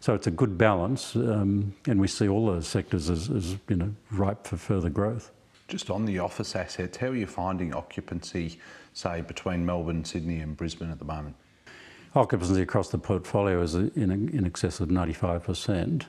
So 0.00 0.14
it's 0.14 0.26
a 0.26 0.30
good 0.30 0.58
balance, 0.58 1.16
um, 1.16 1.74
and 1.86 2.00
we 2.00 2.08
see 2.08 2.28
all 2.28 2.46
those 2.46 2.66
sectors 2.66 3.10
as, 3.10 3.30
as 3.30 3.56
you 3.68 3.76
know, 3.76 3.94
ripe 4.10 4.46
for 4.46 4.56
further 4.56 4.90
growth. 4.90 5.30
Just 5.68 5.90
on 5.90 6.04
the 6.04 6.18
office 6.18 6.54
assets, 6.54 6.96
how 6.96 7.08
are 7.08 7.16
you 7.16 7.26
finding 7.26 7.74
occupancy, 7.74 8.58
say, 8.92 9.20
between 9.22 9.64
Melbourne, 9.64 10.04
Sydney 10.04 10.40
and 10.40 10.56
Brisbane 10.56 10.90
at 10.90 10.98
the 10.98 11.04
moment? 11.04 11.36
occupancy 12.16 12.62
across 12.62 12.88
the 12.88 12.98
portfolio 12.98 13.60
is 13.60 13.74
in, 13.74 14.10
in 14.10 14.46
excess 14.46 14.80
of 14.80 14.88
95%. 14.88 16.04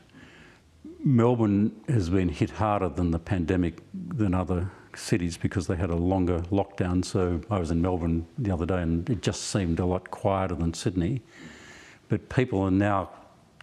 Melbourne 1.04 1.72
has 1.88 2.10
been 2.10 2.30
hit 2.30 2.50
harder 2.50 2.90
than 2.90 3.12
the 3.12 3.20
pandemic 3.20 3.82
than 3.94 4.34
other 4.34 4.70
cities 4.96 5.38
because 5.38 5.68
they 5.68 5.76
had 5.76 5.90
a 5.90 5.96
longer 5.96 6.40
lockdown. 6.52 7.06
So 7.06 7.42
I 7.50 7.60
was 7.60 7.72
in 7.72 7.82
Melbourne 7.82 8.26
the 8.38 8.52
other 8.52 8.66
day 8.66 8.82
and 8.82 9.10
it 9.10 9.22
just 9.22 9.44
seemed 9.44 9.80
a 9.80 9.86
lot 9.86 10.10
quieter 10.12 10.56
than 10.56 10.74
Sydney. 10.74 11.22
But 12.10 12.30
people 12.30 12.62
are 12.62 12.72
now 12.72 13.10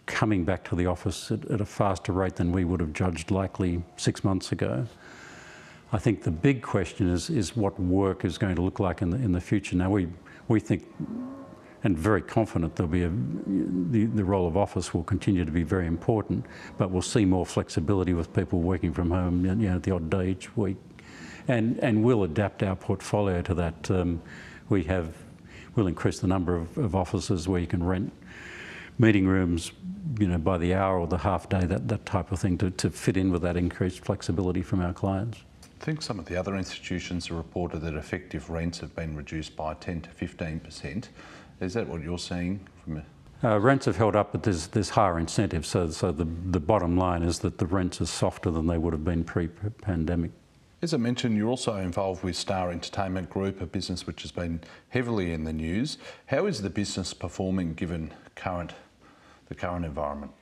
coming 0.07 0.45
back 0.45 0.65
to 0.65 0.77
the 0.77 0.87
office 0.87 1.31
at, 1.31 1.45
at 1.51 1.61
a 1.61 1.65
faster 1.65 2.13
rate 2.13 2.37
than 2.37 2.53
we 2.53 2.65
would 2.65 2.81
have 2.81 2.93
judged 2.93 3.31
likely 3.31 3.83
six 3.97 4.23
months 4.23 4.53
ago. 4.53 4.87
I 5.93 5.99
think 5.99 6.23
the 6.23 6.31
big 6.31 6.63
question 6.63 7.09
is, 7.09 7.31
is 7.31 7.57
what 7.57 7.79
work 7.81 8.25
is 8.25 8.37
going 8.37 8.57
to 8.57 8.63
look 8.63 8.81
like 8.81 9.01
in 9.01 9.11
the, 9.11 9.17
in 9.17 9.33
the 9.33 9.41
future. 9.41 9.77
Now, 9.77 9.91
we, 9.91 10.09
we 10.49 10.61
think 10.61 10.85
and 11.85 11.99
very 11.99 12.23
confident 12.23 12.75
there'll 12.77 12.91
be 12.91 13.03
a, 13.03 13.11
the, 13.91 14.07
the 14.07 14.25
role 14.25 14.49
of 14.49 14.57
office 14.57 14.95
will 14.95 15.05
continue 15.05 15.45
to 15.45 15.53
be 15.53 15.63
very 15.63 15.87
important, 15.87 16.47
but 16.79 16.91
we'll 16.91 17.03
see 17.03 17.27
more 17.27 17.45
flexibility 17.45 18.15
with 18.15 18.33
people 18.33 18.61
working 18.61 18.93
from 18.93 19.11
home, 19.11 19.45
you 19.45 19.55
know, 19.55 19.79
the 19.79 19.91
odd 19.91 20.09
day 20.09 20.31
each 20.31 20.57
week. 20.57 20.79
And, 21.47 21.79
and 21.81 22.03
we'll 22.03 22.25
adapt 22.25 22.63
our 22.63 22.75
portfolio 22.75 23.43
to 23.43 23.55
that. 23.55 23.91
Um, 23.91 24.23
we 24.71 24.83
have, 24.85 25.15
we'll 25.77 25.87
increase 25.87 26.21
the 26.21 26.27
number 26.27 26.57
of, 26.57 26.77
of 26.79 26.95
offices 26.95 27.47
where 27.47 27.61
you 27.61 27.67
can 27.67 27.85
rent 27.85 28.13
meeting 28.99 29.27
rooms, 29.27 29.73
you 30.19 30.29
know, 30.29 30.39
by 30.39 30.57
the 30.57 30.73
hour 30.73 30.99
or 31.01 31.07
the 31.07 31.19
half 31.19 31.49
day, 31.49 31.65
that, 31.67 31.89
that 31.89 32.07
type 32.07 32.33
of 32.33 32.39
thing 32.39 32.57
to, 32.57 32.71
to 32.71 32.89
fit 32.91 33.17
in 33.17 33.31
with 33.31 33.43
that 33.43 33.57
increased 33.57 34.05
flexibility 34.05 34.63
from 34.63 34.81
our 34.81 34.93
clients. 34.93 35.43
I 35.81 35.85
think 35.85 36.01
some 36.01 36.19
of 36.19 36.25
the 36.27 36.37
other 36.37 36.57
institutions 36.57 37.29
have 37.29 37.37
reported 37.37 37.81
that 37.81 37.95
effective 37.95 38.49
rents 38.49 38.79
have 38.79 38.95
been 38.97 39.15
reduced 39.17 39.55
by 39.57 39.75
10 39.75 40.03
to 40.03 40.11
15 40.11 40.61
percent. 40.61 41.11
Is 41.61 41.75
that 41.75 41.89
what 41.89 42.03
you're 42.03 42.19
seeing 42.19 42.67
from 42.83 43.03
uh, 43.45 43.61
rents 43.61 43.85
have 43.85 43.97
held 43.97 44.17
up, 44.17 44.33
but 44.33 44.43
there's 44.43 44.69
there's 44.69 44.91
higher 44.91 45.19
incentives. 45.19 45.69
So 45.69 45.91
so 45.91 46.13
the 46.13 46.25
the 46.25 46.61
bottom 46.61 46.97
line 46.97 47.23
is 47.23 47.41
that 47.41 47.59
the 47.59 47.67
rents 47.67 48.01
are 48.01 48.07
softer 48.07 48.51
than 48.51 48.67
they 48.67 48.79
would 48.79 48.95
have 48.95 49.05
been 49.05 49.23
pre-pandemic. 49.23 50.31
As 50.81 50.95
I 50.95 50.97
mentioned, 50.99 51.37
you're 51.37 51.49
also 51.49 51.77
involved 51.77 52.25
with 52.25 52.37
Star 52.37 52.71
Entertainment 52.71 53.31
Group, 53.31 53.61
a 53.61 53.67
business 53.67 54.07
which 54.07 54.23
has 54.23 54.33
been 54.33 54.61
heavily 54.89 55.33
in 55.33 55.45
the 55.45 55.53
news. 55.53 55.99
How 56.27 56.47
is 56.47 56.63
the 56.63 56.71
business 56.71 57.13
performing 57.15 57.75
given 57.75 58.13
current 58.35 58.73
the 59.49 59.55
current 59.55 59.85
environment? 59.85 60.33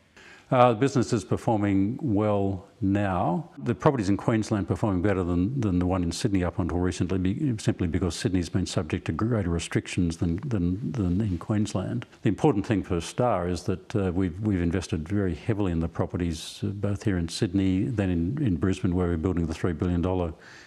Uh, 0.53 0.69
the 0.69 0.79
business 0.79 1.15
is 1.15 1.25
performing 1.25 1.99
well 2.03 2.67
now. 2.83 3.49
The 3.57 3.75
properties 3.75 4.11
in 4.11 4.19
Queensland 4.19 4.69
performing 4.69 5.01
better 5.01 5.25
than, 5.25 5.59
than 5.59 5.79
the 5.79 5.87
one 5.87 6.03
in 6.03 6.13
Sydney 6.13 6.45
up 6.45 6.59
until 6.59 6.77
recently, 6.77 7.17
be, 7.19 7.55
simply 7.57 7.87
because 7.87 8.15
Sydney's 8.15 8.51
been 8.51 8.67
subject 8.67 9.07
to 9.07 9.13
greater 9.13 9.49
restrictions 9.49 10.19
than, 10.19 10.37
than, 10.47 10.93
than 10.93 11.23
in 11.23 11.39
Queensland. 11.39 12.05
The 12.21 12.29
important 12.29 12.67
thing 12.67 12.83
for 12.83 13.01
Star 13.01 13.49
is 13.49 13.63
that 13.63 13.97
uh, 13.97 14.13
we've, 14.13 14.39
we've 14.41 14.61
invested 14.61 15.09
very 15.09 15.35
heavily 15.35 15.73
in 15.73 15.81
the 15.81 15.89
properties, 15.89 16.61
uh, 16.63 16.67
both 16.67 17.03
here 17.03 17.17
in 17.17 17.29
Sydney, 17.29 17.85
then 17.85 18.11
in, 18.11 18.47
in 18.47 18.57
Brisbane, 18.57 18.95
where 18.95 19.09
we're 19.09 19.17
building 19.17 19.47
the 19.47 19.55
$3 19.55 19.79
billion 19.79 20.03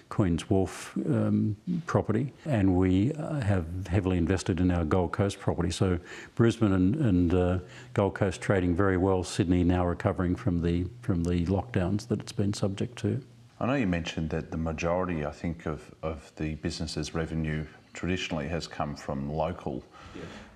Queen's 0.09 0.49
Wharf 0.49 0.95
um, 1.05 1.57
property, 1.85 2.33
and 2.45 2.75
we 2.75 3.13
uh, 3.13 3.41
have 3.41 3.65
heavily 3.87 4.17
invested 4.17 4.59
in 4.59 4.71
our 4.71 4.85
Gold 4.85 5.11
Coast 5.11 5.39
property. 5.39 5.71
So 5.71 5.99
Brisbane 6.35 6.73
and, 6.73 6.95
and 6.95 7.33
uh, 7.33 7.59
Gold 7.93 8.15
Coast 8.15 8.41
trading 8.41 8.75
very 8.75 8.97
well. 8.97 9.23
Sydney 9.23 9.63
now 9.63 9.85
recovering 9.85 10.35
from 10.35 10.61
the 10.61 10.85
from 11.01 11.23
the 11.23 11.45
lockdowns 11.45 12.07
that 12.07 12.19
it's 12.19 12.31
been 12.31 12.53
subject 12.53 12.97
to. 12.99 13.21
I 13.59 13.65
know 13.67 13.75
you 13.75 13.87
mentioned 13.87 14.29
that 14.31 14.51
the 14.51 14.57
majority, 14.57 15.25
I 15.25 15.31
think, 15.31 15.65
of, 15.65 15.93
of 16.03 16.31
the 16.35 16.55
business's 16.55 17.15
revenue 17.15 17.65
traditionally 17.93 18.49
has 18.49 18.67
come 18.67 18.95
from 18.95 19.31
local 19.31 19.81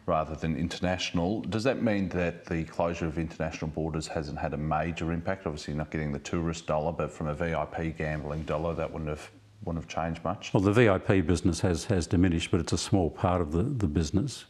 rather 0.06 0.36
than 0.36 0.58
international. 0.58 1.42
Does 1.42 1.64
that 1.64 1.82
mean 1.82 2.10
that 2.10 2.46
the 2.46 2.66
closure 2.66 3.06
of 3.06 3.18
international 3.18 3.72
borders 3.72 4.08
hasn't 4.08 4.38
had 4.38 4.54
a 4.54 4.58
major 4.58 5.14
impact? 5.14 5.46
Obviously, 5.46 5.76
not 5.76 5.92
getting 5.92 6.12
the 6.12 6.20
tourist 6.20 6.68
dollar, 6.68 6.92
but 6.92 7.12
from 7.12 7.28
a 7.28 7.34
VIP 7.34 7.98
gambling 7.98 8.44
dollar, 8.44 8.74
that 8.74 8.92
wouldn't 8.92 9.10
have 9.10 9.30
wouldn't 9.64 9.84
have 9.84 9.94
changed 9.94 10.24
much? 10.24 10.54
Well, 10.54 10.62
the 10.62 10.72
VIP 10.72 11.26
business 11.26 11.60
has, 11.62 11.86
has 11.86 12.08
diminished, 12.08 12.52
but 12.52 12.60
it's 12.60 12.74
a 12.74 12.78
small 12.78 13.10
part 13.10 13.42
of 13.42 13.52
the, 13.52 13.64
the 13.64 13.88
business. 13.88 14.46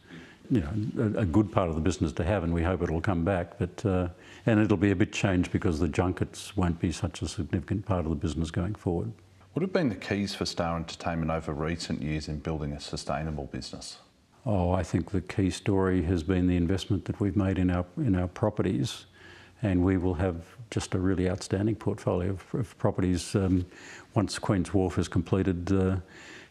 You 0.50 0.60
know, 0.60 1.12
a, 1.16 1.20
a 1.20 1.24
good 1.24 1.52
part 1.52 1.68
of 1.68 1.76
the 1.76 1.80
business 1.80 2.12
to 2.12 2.24
have, 2.24 2.42
and 2.42 2.52
we 2.52 2.62
hope 2.62 2.82
it'll 2.82 3.00
come 3.00 3.24
back. 3.24 3.58
But 3.58 3.86
uh, 3.86 4.08
and 4.46 4.58
it'll 4.58 4.76
be 4.76 4.90
a 4.90 4.96
bit 4.96 5.12
changed 5.12 5.52
because 5.52 5.78
the 5.78 5.88
junkets 5.88 6.56
won't 6.56 6.80
be 6.80 6.90
such 6.90 7.22
a 7.22 7.28
significant 7.28 7.86
part 7.86 8.04
of 8.04 8.10
the 8.10 8.16
business 8.16 8.50
going 8.50 8.74
forward. 8.74 9.12
What 9.52 9.62
have 9.62 9.72
been 9.72 9.88
the 9.88 9.96
keys 9.96 10.34
for 10.34 10.46
Star 10.46 10.76
Entertainment 10.76 11.30
over 11.30 11.52
recent 11.52 12.02
years 12.02 12.28
in 12.28 12.38
building 12.38 12.72
a 12.72 12.80
sustainable 12.80 13.46
business? 13.46 13.98
Oh, 14.46 14.70
I 14.72 14.82
think 14.82 15.10
the 15.10 15.20
key 15.20 15.50
story 15.50 16.02
has 16.04 16.22
been 16.22 16.46
the 16.46 16.56
investment 16.56 17.04
that 17.06 17.20
we've 17.20 17.36
made 17.36 17.58
in 17.58 17.70
our 17.70 17.84
in 17.98 18.14
our 18.14 18.28
properties, 18.28 19.06
and 19.62 19.84
we 19.84 19.96
will 19.96 20.14
have 20.14 20.36
just 20.70 20.94
a 20.94 20.98
really 20.98 21.28
outstanding 21.28 21.74
portfolio 21.74 22.30
of, 22.30 22.54
of 22.54 22.78
properties 22.78 23.34
um, 23.34 23.66
once 24.14 24.38
Queen's 24.38 24.72
Wharf 24.72 24.98
is 24.98 25.08
completed 25.08 25.72
uh, 25.72 25.96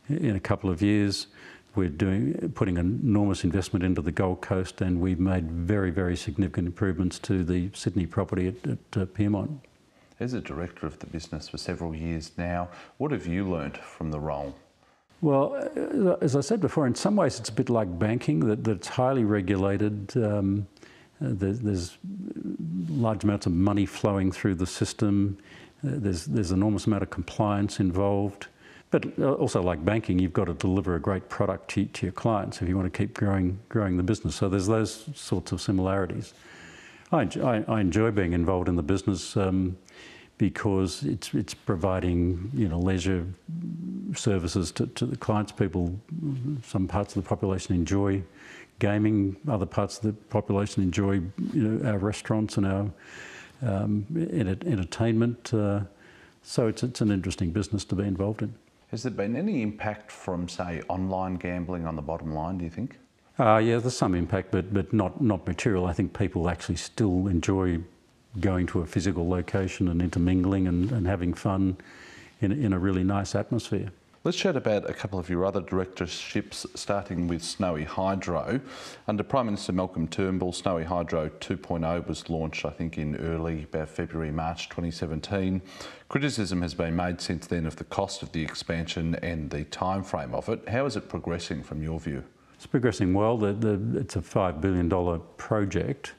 in 0.10 0.36
a 0.36 0.40
couple 0.40 0.70
of 0.70 0.82
years. 0.82 1.28
We're 1.76 1.90
doing 1.90 2.52
putting 2.56 2.78
enormous 2.78 3.44
investment 3.44 3.86
into 3.86 4.02
the 4.02 4.12
Gold 4.12 4.42
Coast, 4.42 4.82
and 4.82 5.00
we've 5.00 5.20
made 5.20 5.50
very 5.52 5.92
very 5.92 6.16
significant 6.16 6.68
improvements 6.68 7.20
to 7.20 7.44
the 7.44 7.70
Sydney 7.74 8.06
property 8.06 8.48
at, 8.48 8.56
at 8.68 9.02
uh, 9.02 9.06
Pyrmont. 9.06 9.60
As 10.20 10.34
a 10.34 10.42
director 10.42 10.86
of 10.86 11.00
the 11.00 11.06
business 11.06 11.48
for 11.48 11.58
several 11.58 11.96
years 11.96 12.32
now, 12.38 12.70
what 12.98 13.12
have 13.12 13.26
you 13.26 13.50
learnt 13.50 13.78
from 13.78 14.12
the 14.12 14.20
role? 14.20 14.54
Well, 15.22 15.56
uh, 15.76 16.16
as 16.22 16.36
I 16.36 16.42
said 16.42 16.60
before, 16.60 16.88
in 16.88 16.96
some 16.96 17.16
ways 17.16 17.40
it's 17.40 17.50
a 17.50 17.54
bit 17.54 17.70
like 17.70 18.00
banking, 18.00 18.40
that, 18.48 18.64
that 18.64 18.72
it's 18.72 18.88
highly 18.88 19.24
regulated. 19.24 20.16
Um, 20.18 20.68
uh, 21.22 21.28
there's, 21.32 21.60
there's, 21.60 21.98
large 22.90 23.24
amounts 23.24 23.46
of 23.46 23.54
money 23.54 23.86
flowing 23.86 24.32
through 24.32 24.56
the 24.56 24.66
system. 24.66 25.38
Uh, 25.84 25.92
there's, 25.96 26.26
there's 26.26 26.52
enormous 26.52 26.88
amount 26.88 27.04
of 27.04 27.10
compliance 27.10 27.80
involved. 27.80 28.48
But 28.92 29.20
also 29.20 29.62
like 29.62 29.86
banking, 29.86 30.18
you've 30.18 30.34
got 30.34 30.46
to 30.46 30.56
deliver 30.56 30.96
a 30.96 31.00
great 31.00 31.30
product 31.30 31.70
to, 31.72 31.86
to 31.86 32.08
your 32.08 32.14
clients 32.14 32.60
if 32.62 32.68
you 32.68 32.76
want 32.76 32.92
to 32.92 32.98
keep 32.98 33.14
growing, 33.14 33.60
growing 33.70 33.98
the 33.98 34.04
business. 34.04 34.36
So 34.36 34.50
there's 34.50 34.66
those 34.66 35.06
sorts 35.14 35.52
of 35.52 35.62
similarities. 35.62 36.34
I, 37.12 37.30
I, 37.44 37.64
I 37.68 37.82
enjoy 37.82 38.10
being 38.12 38.34
involved 38.34 38.68
in 38.68 38.76
the 38.76 38.84
business. 38.84 39.38
Um, 39.38 39.78
because 40.40 41.04
it's 41.04 41.34
it's 41.34 41.54
providing 41.54 42.50
you 42.56 42.68
know 42.70 42.80
leisure 42.80 43.28
services 44.16 44.72
to, 44.72 44.88
to 44.88 45.06
the 45.06 45.18
clients. 45.18 45.52
People, 45.52 46.00
some 46.66 46.88
parts 46.88 47.16
of 47.16 47.24
the 47.24 47.28
population 47.28 47.76
enjoy 47.76 48.24
gaming. 48.80 49.38
Other 49.48 49.66
parts 49.66 49.98
of 49.98 50.04
the 50.04 50.14
population 50.30 50.84
enjoy 50.84 51.22
you 51.54 51.64
know 51.64 51.90
our 51.90 51.98
restaurants 51.98 52.58
and 52.58 52.66
our 52.66 52.92
um, 53.62 54.06
entertainment. 54.66 55.54
Uh, 55.54 55.82
so 56.42 56.68
it's 56.68 56.84
it's 56.84 57.02
an 57.02 57.12
interesting 57.12 57.52
business 57.52 57.86
to 57.86 57.96
be 57.96 58.04
involved 58.04 58.42
in. 58.42 58.54
Has 58.92 59.04
there 59.04 59.12
been 59.12 59.36
any 59.36 59.62
impact 59.62 60.12
from 60.12 60.50
say 60.50 60.82
online 60.88 61.36
gambling 61.36 61.86
on 61.86 61.96
the 61.96 62.02
bottom 62.02 62.34
line? 62.34 62.58
Do 62.58 62.64
you 62.64 62.72
think? 62.72 62.98
Uh, 63.38 63.58
yeah, 63.58 63.78
there's 63.78 63.96
some 63.96 64.16
impact, 64.16 64.52
but 64.52 64.74
but 64.74 64.92
not 64.92 65.22
not 65.22 65.46
material. 65.46 65.86
I 65.86 65.94
think 65.94 66.18
people 66.18 66.50
actually 66.50 66.78
still 66.78 67.28
enjoy 67.28 67.80
going 68.40 68.68
to 68.68 68.82
a 68.82 68.86
physical 68.86 69.28
location 69.28 69.88
and 69.88 70.02
intermingling 70.02 70.68
and, 70.68 70.92
and 70.92 71.08
having 71.08 71.34
fun 71.34 71.78
in, 72.42 72.52
in 72.52 72.74
a 72.74 72.80
really 72.80 73.04
nice 73.04 73.36
atmosphere. 73.36 73.92
Let's 74.26 74.38
chat 74.38 74.58
about 74.58 74.90
a 74.90 74.94
couple 74.94 75.18
of 75.18 75.30
your 75.30 75.46
other 75.46 75.62
directorships, 75.62 76.66
starting 76.76 77.30
with 77.30 77.42
Snowy 77.42 77.86
Hydro. 77.86 78.60
Under 79.08 79.24
Prime 79.24 79.46
Minister 79.46 79.72
Malcolm 79.72 80.10
Turnbull, 80.10 80.52
Snowy 80.52 80.84
Hydro 80.84 81.30
2.0 81.40 82.06
was 82.06 82.30
launched, 82.30 82.66
I 82.66 82.70
think, 82.72 82.98
in 82.98 83.16
early, 83.16 83.64
about 83.64 83.88
February, 83.88 84.32
March 84.32 84.68
2017. 84.68 85.62
Criticism 86.10 86.62
has 86.62 86.74
been 86.74 86.98
made 86.98 87.22
since 87.22 87.48
then 87.48 87.66
of 87.66 87.78
the 87.78 87.86
cost 87.86 88.22
of 88.22 88.34
the 88.34 88.44
expansion 88.44 89.16
and 89.24 89.50
the 89.50 89.64
time 89.64 90.04
frame 90.04 90.34
of 90.34 90.50
it. 90.50 90.68
How 90.68 90.86
is 90.86 90.98
it 90.98 91.08
progressing 91.08 91.64
from 91.64 91.82
your 91.82 91.98
view? 91.98 92.22
It's 92.56 92.66
progressing 92.66 93.14
well. 93.14 93.38
The, 93.38 93.54
the, 93.54 94.00
it's 94.02 94.18
a 94.18 94.22
$5 94.22 94.60
billion 94.60 95.22
project 95.38 96.14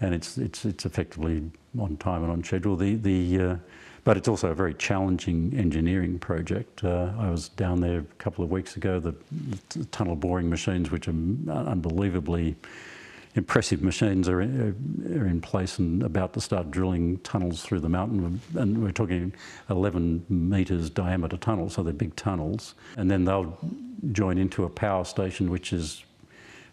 and 0.00 0.14
it's 0.14 0.36
it's 0.36 0.64
it's 0.64 0.84
effectively 0.84 1.50
on 1.78 1.96
time 1.96 2.22
and 2.22 2.32
on 2.32 2.42
schedule. 2.42 2.76
The 2.76 2.96
the 2.96 3.40
uh, 3.40 3.56
but 4.04 4.18
it's 4.18 4.28
also 4.28 4.50
a 4.50 4.54
very 4.54 4.74
challenging 4.74 5.52
engineering 5.56 6.18
project. 6.18 6.84
Uh, 6.84 7.10
I 7.18 7.30
was 7.30 7.48
down 7.48 7.80
there 7.80 8.00
a 8.00 8.04
couple 8.18 8.44
of 8.44 8.50
weeks 8.50 8.76
ago. 8.76 9.00
The, 9.00 9.14
the 9.70 9.86
tunnel 9.86 10.14
boring 10.14 10.48
machines, 10.48 10.90
which 10.90 11.08
are 11.08 11.14
unbelievably 11.48 12.54
impressive 13.34 13.82
machines, 13.82 14.28
are, 14.28 14.40
are 14.40 15.26
in 15.26 15.40
place 15.40 15.78
and 15.78 16.02
about 16.02 16.34
to 16.34 16.40
start 16.42 16.70
drilling 16.70 17.18
tunnels 17.18 17.62
through 17.62 17.80
the 17.80 17.88
mountain. 17.88 18.40
And 18.54 18.82
we're 18.82 18.92
talking 18.92 19.32
11 19.70 20.26
metres 20.28 20.90
diameter 20.90 21.38
tunnels, 21.38 21.72
so 21.72 21.82
they're 21.82 21.94
big 21.94 22.14
tunnels. 22.14 22.74
And 22.98 23.10
then 23.10 23.24
they'll 23.24 23.58
join 24.12 24.36
into 24.36 24.64
a 24.64 24.68
power 24.68 25.04
station, 25.06 25.50
which 25.50 25.72
is 25.72 26.04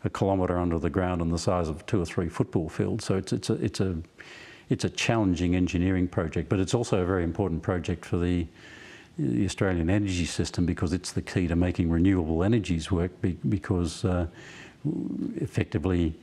a 0.04 0.10
kilometre 0.10 0.58
under 0.58 0.80
the 0.80 0.90
ground 0.90 1.22
and 1.22 1.32
the 1.32 1.38
size 1.38 1.70
of 1.70 1.86
two 1.86 2.02
or 2.02 2.06
three 2.06 2.28
football 2.28 2.68
fields. 2.68 3.06
So 3.06 3.16
it's, 3.16 3.32
it's, 3.32 3.50
a, 3.50 3.54
it's, 3.54 3.80
a, 3.80 3.96
it's 4.72 4.86
a 4.86 4.90
challenging 4.90 5.54
engineering 5.54 6.08
project, 6.08 6.48
but 6.48 6.58
it's 6.58 6.74
also 6.74 7.02
a 7.02 7.06
very 7.06 7.26
important 7.26 7.62
project 7.62 8.06
for 8.06 8.18
the, 8.18 8.48
the 9.20 9.44
Australian 9.44 9.90
energy 9.90 10.26
system 10.26 10.66
because 10.66 10.94
it's 10.94 11.12
the 11.12 11.22
key 11.22 11.46
to 11.46 11.58
making 11.58 11.90
renewable 11.90 12.42
energies 12.42 12.90
work 12.90 13.12
because 13.50 14.06
uh, 14.06 14.26
effectively 15.36 16.18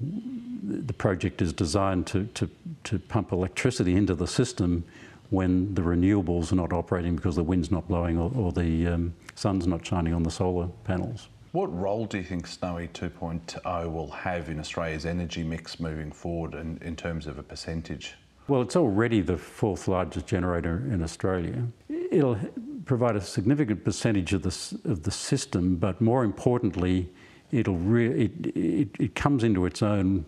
the 0.00 0.92
project 0.92 1.40
is 1.40 1.52
designed 1.52 2.04
to, 2.08 2.24
to, 2.34 2.50
to 2.82 2.98
pump 2.98 3.30
electricity 3.30 3.94
into 3.94 4.16
the 4.16 4.26
system 4.26 4.82
when 5.30 5.72
the 5.76 5.82
renewables 5.82 6.50
are 6.50 6.56
not 6.56 6.72
operating 6.72 7.14
because 7.14 7.36
the 7.36 7.44
wind's 7.44 7.70
not 7.70 7.86
blowing 7.86 8.18
or, 8.18 8.32
or 8.34 8.50
the 8.50 8.88
um, 8.88 9.14
sun's 9.36 9.68
not 9.68 9.86
shining 9.86 10.12
on 10.12 10.24
the 10.24 10.30
solar 10.30 10.66
panels. 10.82 11.28
What 11.52 11.78
role 11.78 12.06
do 12.06 12.16
you 12.16 12.24
think 12.24 12.46
Snowy 12.46 12.88
2.0 12.88 13.92
will 13.92 14.10
have 14.10 14.48
in 14.48 14.58
Australia's 14.58 15.04
energy 15.04 15.42
mix 15.44 15.78
moving 15.78 16.10
forward 16.10 16.54
in, 16.54 16.78
in 16.80 16.96
terms 16.96 17.26
of 17.26 17.38
a 17.38 17.42
percentage? 17.42 18.14
Well, 18.48 18.62
it's 18.62 18.74
already 18.74 19.20
the 19.20 19.36
fourth 19.36 19.86
largest 19.86 20.26
generator 20.26 20.82
in 20.90 21.02
Australia. 21.02 21.62
It'll 21.90 22.38
provide 22.86 23.16
a 23.16 23.20
significant 23.20 23.84
percentage 23.84 24.32
of 24.32 24.42
the, 24.42 24.78
of 24.90 25.02
the 25.02 25.10
system, 25.10 25.76
but 25.76 26.00
more 26.00 26.24
importantly, 26.24 27.10
it'll 27.50 27.76
re- 27.76 28.24
it, 28.24 28.46
it, 28.56 28.88
it 28.98 29.14
comes 29.14 29.44
into 29.44 29.66
its 29.66 29.82
own 29.82 30.24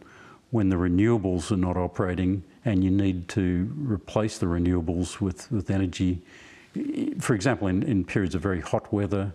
when 0.50 0.68
the 0.68 0.76
renewables 0.76 1.50
are 1.50 1.56
not 1.56 1.78
operating 1.78 2.44
and 2.66 2.84
you 2.84 2.90
need 2.90 3.28
to 3.30 3.72
replace 3.78 4.36
the 4.36 4.46
renewables 4.46 5.22
with, 5.22 5.50
with 5.50 5.70
energy. 5.70 6.20
For 7.18 7.34
example, 7.34 7.68
in, 7.68 7.82
in 7.82 8.04
periods 8.04 8.34
of 8.34 8.42
very 8.42 8.60
hot 8.60 8.92
weather 8.92 9.32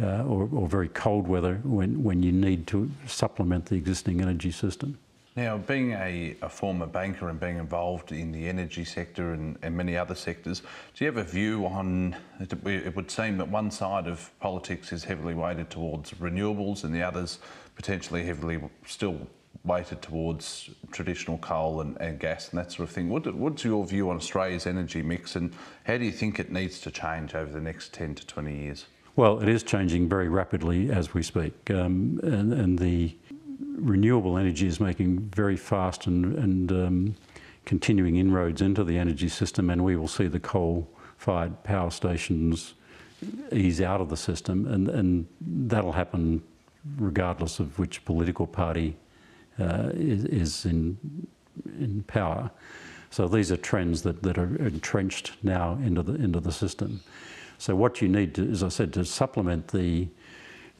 uh, 0.00 0.24
or, 0.24 0.48
or 0.52 0.68
very 0.68 0.88
cold 0.88 1.26
weather, 1.26 1.60
when, 1.64 2.02
when 2.02 2.22
you 2.22 2.32
need 2.32 2.66
to 2.68 2.90
supplement 3.06 3.66
the 3.66 3.74
existing 3.74 4.20
energy 4.20 4.50
system. 4.50 4.98
Now, 5.34 5.56
being 5.56 5.92
a, 5.92 6.36
a, 6.42 6.48
former 6.48 6.84
banker 6.84 7.30
and 7.30 7.40
being 7.40 7.56
involved 7.56 8.12
in 8.12 8.32
the 8.32 8.48
energy 8.48 8.84
sector 8.84 9.32
and, 9.32 9.56
and, 9.62 9.74
many 9.74 9.96
other 9.96 10.14
sectors, 10.14 10.60
do 10.60 11.04
you 11.04 11.06
have 11.06 11.16
a 11.16 11.24
view 11.24 11.64
on? 11.64 12.14
It 12.38 12.94
would 12.94 13.10
seem 13.10 13.38
that 13.38 13.48
one 13.48 13.70
side 13.70 14.06
of 14.08 14.30
politics 14.40 14.92
is 14.92 15.04
heavily 15.04 15.32
weighted 15.32 15.70
towards 15.70 16.10
renewables 16.12 16.84
and 16.84 16.94
the 16.94 17.02
others 17.02 17.38
potentially 17.76 18.24
heavily 18.24 18.60
still 18.86 19.26
weighted 19.64 20.02
towards 20.02 20.68
traditional 20.90 21.38
coal 21.38 21.80
and, 21.80 21.96
and 21.98 22.18
gas 22.18 22.50
and 22.50 22.58
that 22.58 22.70
sort 22.70 22.88
of 22.88 22.94
thing. 22.94 23.08
What, 23.08 23.32
what's 23.34 23.64
your 23.64 23.86
view 23.86 24.10
on 24.10 24.16
Australia's 24.16 24.66
energy 24.66 25.00
mix 25.00 25.36
and 25.36 25.54
how 25.84 25.96
do 25.96 26.04
you 26.04 26.12
think 26.12 26.40
it 26.40 26.52
needs 26.52 26.78
to 26.80 26.90
change 26.90 27.34
over 27.34 27.50
the 27.50 27.60
next 27.60 27.94
10 27.94 28.16
to 28.16 28.26
20 28.26 28.54
years? 28.54 28.86
Well, 29.14 29.40
it 29.40 29.48
is 29.48 29.62
changing 29.62 30.08
very 30.08 30.30
rapidly 30.30 30.90
as 30.90 31.12
we 31.12 31.22
speak, 31.22 31.70
um, 31.70 32.18
and, 32.22 32.52
and 32.54 32.78
the 32.78 33.14
renewable 33.74 34.38
energy 34.38 34.66
is 34.66 34.80
making 34.80 35.18
very 35.34 35.56
fast 35.56 36.06
and, 36.06 36.34
and 36.36 36.72
um, 36.72 37.14
continuing 37.66 38.16
inroads 38.16 38.62
into 38.62 38.84
the 38.84 38.96
energy 38.96 39.28
system, 39.28 39.68
and 39.68 39.84
we 39.84 39.96
will 39.96 40.08
see 40.08 40.28
the 40.28 40.40
coal-fired 40.40 41.62
power 41.62 41.90
stations 41.90 42.72
ease 43.52 43.82
out 43.82 44.00
of 44.00 44.08
the 44.08 44.16
system, 44.16 44.66
and, 44.66 44.88
and 44.88 45.26
that'll 45.40 45.92
happen 45.92 46.42
regardless 46.96 47.60
of 47.60 47.78
which 47.78 48.02
political 48.06 48.46
party 48.46 48.96
uh, 49.60 49.90
is, 49.92 50.24
is 50.24 50.64
in, 50.64 50.96
in 51.78 52.02
power. 52.06 52.50
So 53.10 53.28
these 53.28 53.52
are 53.52 53.58
trends 53.58 54.00
that, 54.02 54.22
that 54.22 54.38
are 54.38 54.56
entrenched 54.56 55.32
now 55.42 55.74
into 55.84 56.02
the, 56.02 56.14
into 56.14 56.40
the 56.40 56.50
system. 56.50 57.02
So 57.58 57.74
what 57.76 58.02
you 58.02 58.08
need, 58.08 58.34
to, 58.36 58.50
as 58.50 58.62
I 58.62 58.68
said, 58.68 58.92
to 58.94 59.04
supplement 59.04 59.68
the 59.68 60.08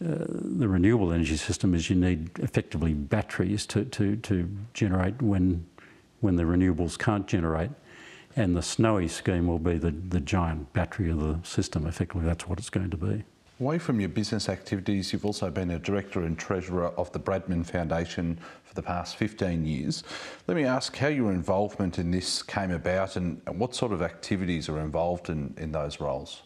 uh, 0.03 0.25
the 0.29 0.67
renewable 0.67 1.13
energy 1.13 1.37
system 1.37 1.75
is 1.75 1.89
you 1.89 1.95
need 1.95 2.31
effectively 2.41 2.93
batteries 2.93 3.67
to, 3.67 3.85
to, 3.85 4.17
to 4.17 4.49
generate 4.75 5.21
when, 5.23 5.65
when 6.21 6.35
the 6.35 6.43
renewables 6.43 6.99
can't 6.99 7.29
generate. 7.29 7.71
And 8.35 8.57
the 8.57 8.63
Snowy 8.63 9.07
scheme 9.07 9.47
will 9.47 9.61
be 9.61 9.79
the, 9.79 9.91
the 9.91 10.19
giant 10.19 10.73
battery 10.73 11.11
of 11.11 11.21
the 11.21 11.39
system. 11.47 11.87
Effectively, 11.87 12.25
that's 12.25 12.49
what 12.49 12.59
it's 12.59 12.71
going 12.71 12.91
to 12.91 12.97
be. 12.97 13.23
Away 13.61 13.79
from 13.79 14.01
your 14.01 14.09
business 14.09 14.49
activities, 14.49 15.13
you've 15.13 15.27
also 15.27 15.49
been 15.51 15.71
a 15.71 15.79
director 15.79 16.23
and 16.23 16.37
treasurer 16.37 16.89
of 16.97 17.13
the 17.13 17.21
Bradman 17.21 17.65
Foundation 17.65 18.41
for 18.65 18.75
the 18.75 18.83
past 18.83 19.15
15 19.17 19.65
years. 19.65 20.03
Let 20.49 20.57
me 20.57 20.65
ask 20.65 20.97
how 20.97 21.09
your 21.09 21.31
involvement 21.31 22.01
in 22.01 22.11
this 22.11 22.43
came 22.43 22.73
about 22.73 23.15
and 23.15 23.41
what 23.47 23.77
sort 23.77 23.93
of 23.93 24.03
activities 24.03 24.69
are 24.69 24.81
involved 24.81 25.29
in, 25.29 25.55
in 25.59 25.71
those 25.71 26.01
roles. 26.01 26.43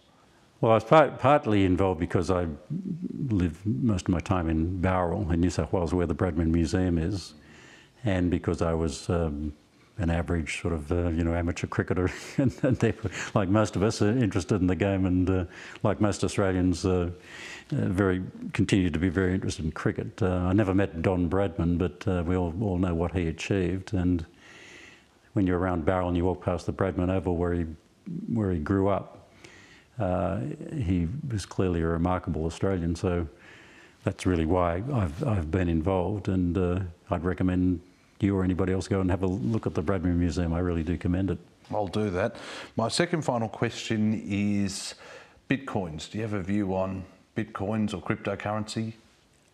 Well, 0.60 0.72
I 0.72 0.76
was 0.76 0.84
part, 0.84 1.18
partly 1.18 1.66
involved 1.66 2.00
because 2.00 2.30
I 2.30 2.46
lived 3.28 3.66
most 3.66 4.06
of 4.06 4.08
my 4.08 4.20
time 4.20 4.48
in 4.48 4.80
Bowral 4.80 5.30
in 5.30 5.40
New 5.40 5.50
South 5.50 5.70
Wales, 5.70 5.92
where 5.92 6.06
the 6.06 6.14
Bradman 6.14 6.46
Museum 6.46 6.96
is, 6.96 7.34
and 8.04 8.30
because 8.30 8.62
I 8.62 8.72
was 8.72 9.10
um, 9.10 9.52
an 9.98 10.08
average 10.08 10.62
sort 10.62 10.72
of 10.72 10.90
uh, 10.90 11.08
you 11.08 11.24
know 11.24 11.34
amateur 11.34 11.66
cricketer, 11.66 12.10
and, 12.38 12.54
and 12.62 12.94
like 13.34 13.50
most 13.50 13.76
of 13.76 13.82
us, 13.82 14.00
are 14.00 14.08
interested 14.08 14.62
in 14.62 14.66
the 14.66 14.74
game, 14.74 15.04
and 15.04 15.28
uh, 15.28 15.44
like 15.82 16.00
most 16.00 16.24
Australians, 16.24 16.86
uh, 16.86 17.10
uh 17.72 17.76
very 17.76 18.22
continue 18.54 18.88
to 18.88 18.98
be 18.98 19.10
very 19.10 19.34
interested 19.34 19.62
in 19.62 19.72
cricket. 19.72 20.22
Uh, 20.22 20.36
I 20.36 20.54
never 20.54 20.74
met 20.74 21.02
Don 21.02 21.28
Bradman, 21.28 21.76
but 21.76 22.08
uh, 22.08 22.22
we 22.24 22.34
all, 22.34 22.54
all 22.62 22.78
know 22.78 22.94
what 22.94 23.12
he 23.12 23.28
achieved, 23.28 23.92
and 23.92 24.24
when 25.34 25.46
you're 25.46 25.58
around 25.58 25.84
Bowral 25.84 26.08
and 26.08 26.16
you 26.16 26.24
walk 26.24 26.42
past 26.42 26.64
the 26.64 26.72
Bradman 26.72 27.10
Oval 27.10 27.36
where 27.36 27.52
he 27.52 27.66
where 28.32 28.52
he 28.52 28.58
grew 28.58 28.88
up 28.88 29.15
uh, 29.98 30.40
he 30.74 31.08
was 31.30 31.46
clearly 31.46 31.80
a 31.80 31.86
remarkable 31.86 32.44
Australian, 32.44 32.94
so 32.94 33.26
that's 34.04 34.26
really 34.26 34.46
why 34.46 34.82
I've, 34.92 35.24
I've 35.24 35.50
been 35.50 35.68
involved, 35.68 36.28
and 36.28 36.56
uh, 36.56 36.80
I'd 37.10 37.24
recommend 37.24 37.80
you 38.20 38.36
or 38.36 38.44
anybody 38.44 38.72
else 38.72 38.88
go 38.88 39.00
and 39.00 39.10
have 39.10 39.22
a 39.22 39.26
look 39.26 39.66
at 39.66 39.74
the 39.74 39.82
Bradman 39.82 40.16
Museum. 40.16 40.52
I 40.52 40.60
really 40.60 40.82
do 40.82 40.96
commend 40.96 41.30
it. 41.30 41.38
I'll 41.72 41.88
do 41.88 42.10
that. 42.10 42.36
My 42.76 42.88
second 42.88 43.22
final 43.22 43.48
question 43.48 44.22
is 44.26 44.94
Bitcoins. 45.50 46.10
Do 46.10 46.18
you 46.18 46.22
have 46.22 46.34
a 46.34 46.42
view 46.42 46.74
on 46.74 47.04
Bitcoins 47.36 47.92
or 47.92 48.00
cryptocurrency? 48.00 48.94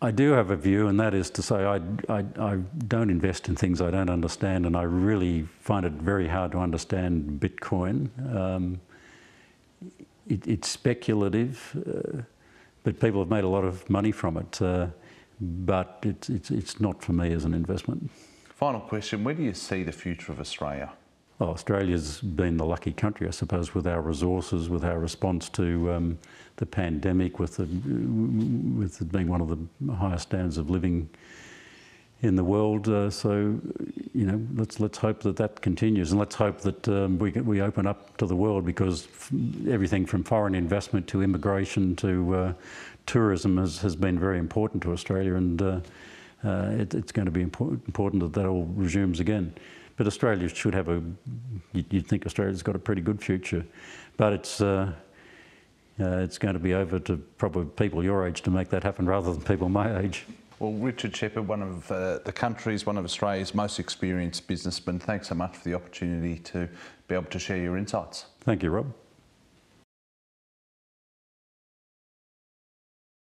I 0.01 0.11
do 0.11 0.31
have 0.31 0.51
a 0.51 0.55
view, 0.57 0.87
and 0.89 0.99
that 0.99 1.13
is 1.13 1.29
to 1.31 1.41
say, 1.41 1.63
I, 1.63 1.77
I, 2.09 2.25
I, 2.37 2.59
don't 2.89 3.09
invest 3.09 3.47
in 3.47 3.55
things 3.55 3.81
I 3.81 3.89
don't 3.89 4.09
understand, 4.09 4.65
and 4.65 4.75
I 4.75 4.81
really 4.81 5.47
find 5.61 5.85
it 5.85 5.93
very 5.93 6.27
hard 6.27 6.51
to 6.51 6.57
understand 6.57 7.39
Bitcoin. 7.39 8.09
Um, 8.35 8.81
it, 10.33 10.47
it's 10.47 10.69
speculative, 10.69 11.55
uh, 11.87 12.21
but 12.83 12.99
people 12.99 13.21
have 13.21 13.29
made 13.29 13.43
a 13.43 13.47
lot 13.47 13.63
of 13.63 13.89
money 13.89 14.11
from 14.11 14.37
it. 14.37 14.61
Uh, 14.61 14.87
but 15.39 15.99
it's, 16.03 16.29
it's, 16.29 16.51
it's 16.51 16.79
not 16.79 17.03
for 17.03 17.13
me 17.13 17.33
as 17.33 17.45
an 17.45 17.53
investment. 17.53 18.09
Final 18.55 18.81
question 18.81 19.23
Where 19.23 19.33
do 19.33 19.43
you 19.43 19.53
see 19.53 19.83
the 19.83 19.91
future 19.91 20.31
of 20.31 20.39
Australia? 20.39 20.91
Well, 21.39 21.49
Australia's 21.49 22.21
been 22.21 22.57
the 22.57 22.65
lucky 22.65 22.93
country, 22.93 23.27
I 23.27 23.31
suppose, 23.31 23.73
with 23.73 23.87
our 23.87 24.01
resources, 24.01 24.69
with 24.69 24.85
our 24.85 24.99
response 24.99 25.49
to 25.49 25.91
um, 25.91 26.19
the 26.57 26.65
pandemic, 26.65 27.39
with, 27.39 27.57
the, 27.57 27.65
with 27.65 29.01
it 29.01 29.11
being 29.11 29.27
one 29.27 29.41
of 29.41 29.49
the 29.49 29.93
highest 29.93 30.29
standards 30.29 30.57
of 30.57 30.69
living 30.69 31.09
in 32.23 32.37
the 32.37 32.43
world. 32.43 32.87
Uh, 32.87 33.09
so, 33.09 33.59
you 34.13 34.25
know, 34.25 34.41
let's 34.55 34.79
let's 34.79 34.97
hope 34.97 35.21
that 35.21 35.35
that 35.35 35.61
continues, 35.61 36.11
and 36.11 36.19
let's 36.19 36.35
hope 36.35 36.61
that 36.61 36.87
um, 36.87 37.19
we 37.19 37.31
we 37.31 37.61
open 37.61 37.85
up 37.85 38.17
to 38.17 38.25
the 38.25 38.35
world 38.35 38.65
because 38.65 39.07
everything 39.69 40.05
from 40.05 40.23
foreign 40.23 40.55
investment 40.55 41.05
to 41.07 41.21
immigration 41.21 41.95
to 41.97 42.35
uh, 42.35 42.53
tourism 43.05 43.57
has, 43.57 43.77
has 43.79 43.95
been 43.95 44.17
very 44.17 44.39
important 44.39 44.81
to 44.83 44.93
Australia, 44.93 45.35
and 45.35 45.61
uh, 45.61 45.79
uh 46.43 46.71
it, 46.79 46.93
it's 46.95 47.11
going 47.11 47.25
to 47.25 47.31
be 47.31 47.41
important 47.41 48.23
that 48.23 48.33
that 48.33 48.45
all 48.47 48.65
resumes 48.73 49.19
again. 49.19 49.53
But 49.97 50.07
Australia 50.07 50.47
should 50.47 50.73
have 50.73 50.87
a. 50.87 51.03
You'd 51.73 52.07
think 52.07 52.25
Australia's 52.25 52.63
got 52.63 52.75
a 52.75 52.79
pretty 52.79 53.01
good 53.01 53.21
future, 53.21 53.65
but 54.17 54.33
it's. 54.33 54.61
Uh, 54.61 54.93
uh, 55.99 56.17
it's 56.17 56.39
going 56.39 56.55
to 56.55 56.59
be 56.59 56.73
over 56.73 56.97
to 56.97 57.17
probably 57.37 57.65
people 57.65 58.03
your 58.03 58.27
age 58.27 58.41
to 58.41 58.49
make 58.49 58.67
that 58.69 58.81
happen 58.81 59.05
rather 59.05 59.31
than 59.31 59.43
people 59.43 59.69
my 59.69 59.99
age. 59.99 60.25
Well, 60.63 60.71
Richard 60.71 61.13
Sheppard, 61.13 61.45
one 61.45 61.61
of 61.61 61.91
uh, 61.91 62.19
the 62.19 62.31
country's, 62.31 62.85
one 62.85 62.97
of 62.97 63.03
Australia's 63.03 63.53
most 63.53 63.79
experienced 63.79 64.47
businessmen, 64.47 64.97
thanks 64.97 65.27
so 65.27 65.35
much 65.35 65.57
for 65.57 65.65
the 65.65 65.73
opportunity 65.73 66.39
to 66.39 66.69
be 67.09 67.15
able 67.15 67.25
to 67.31 67.37
share 67.37 67.57
your 67.57 67.75
insights. 67.75 68.27
Thank 68.45 68.63
you, 68.63 68.69
Rob. 68.69 68.93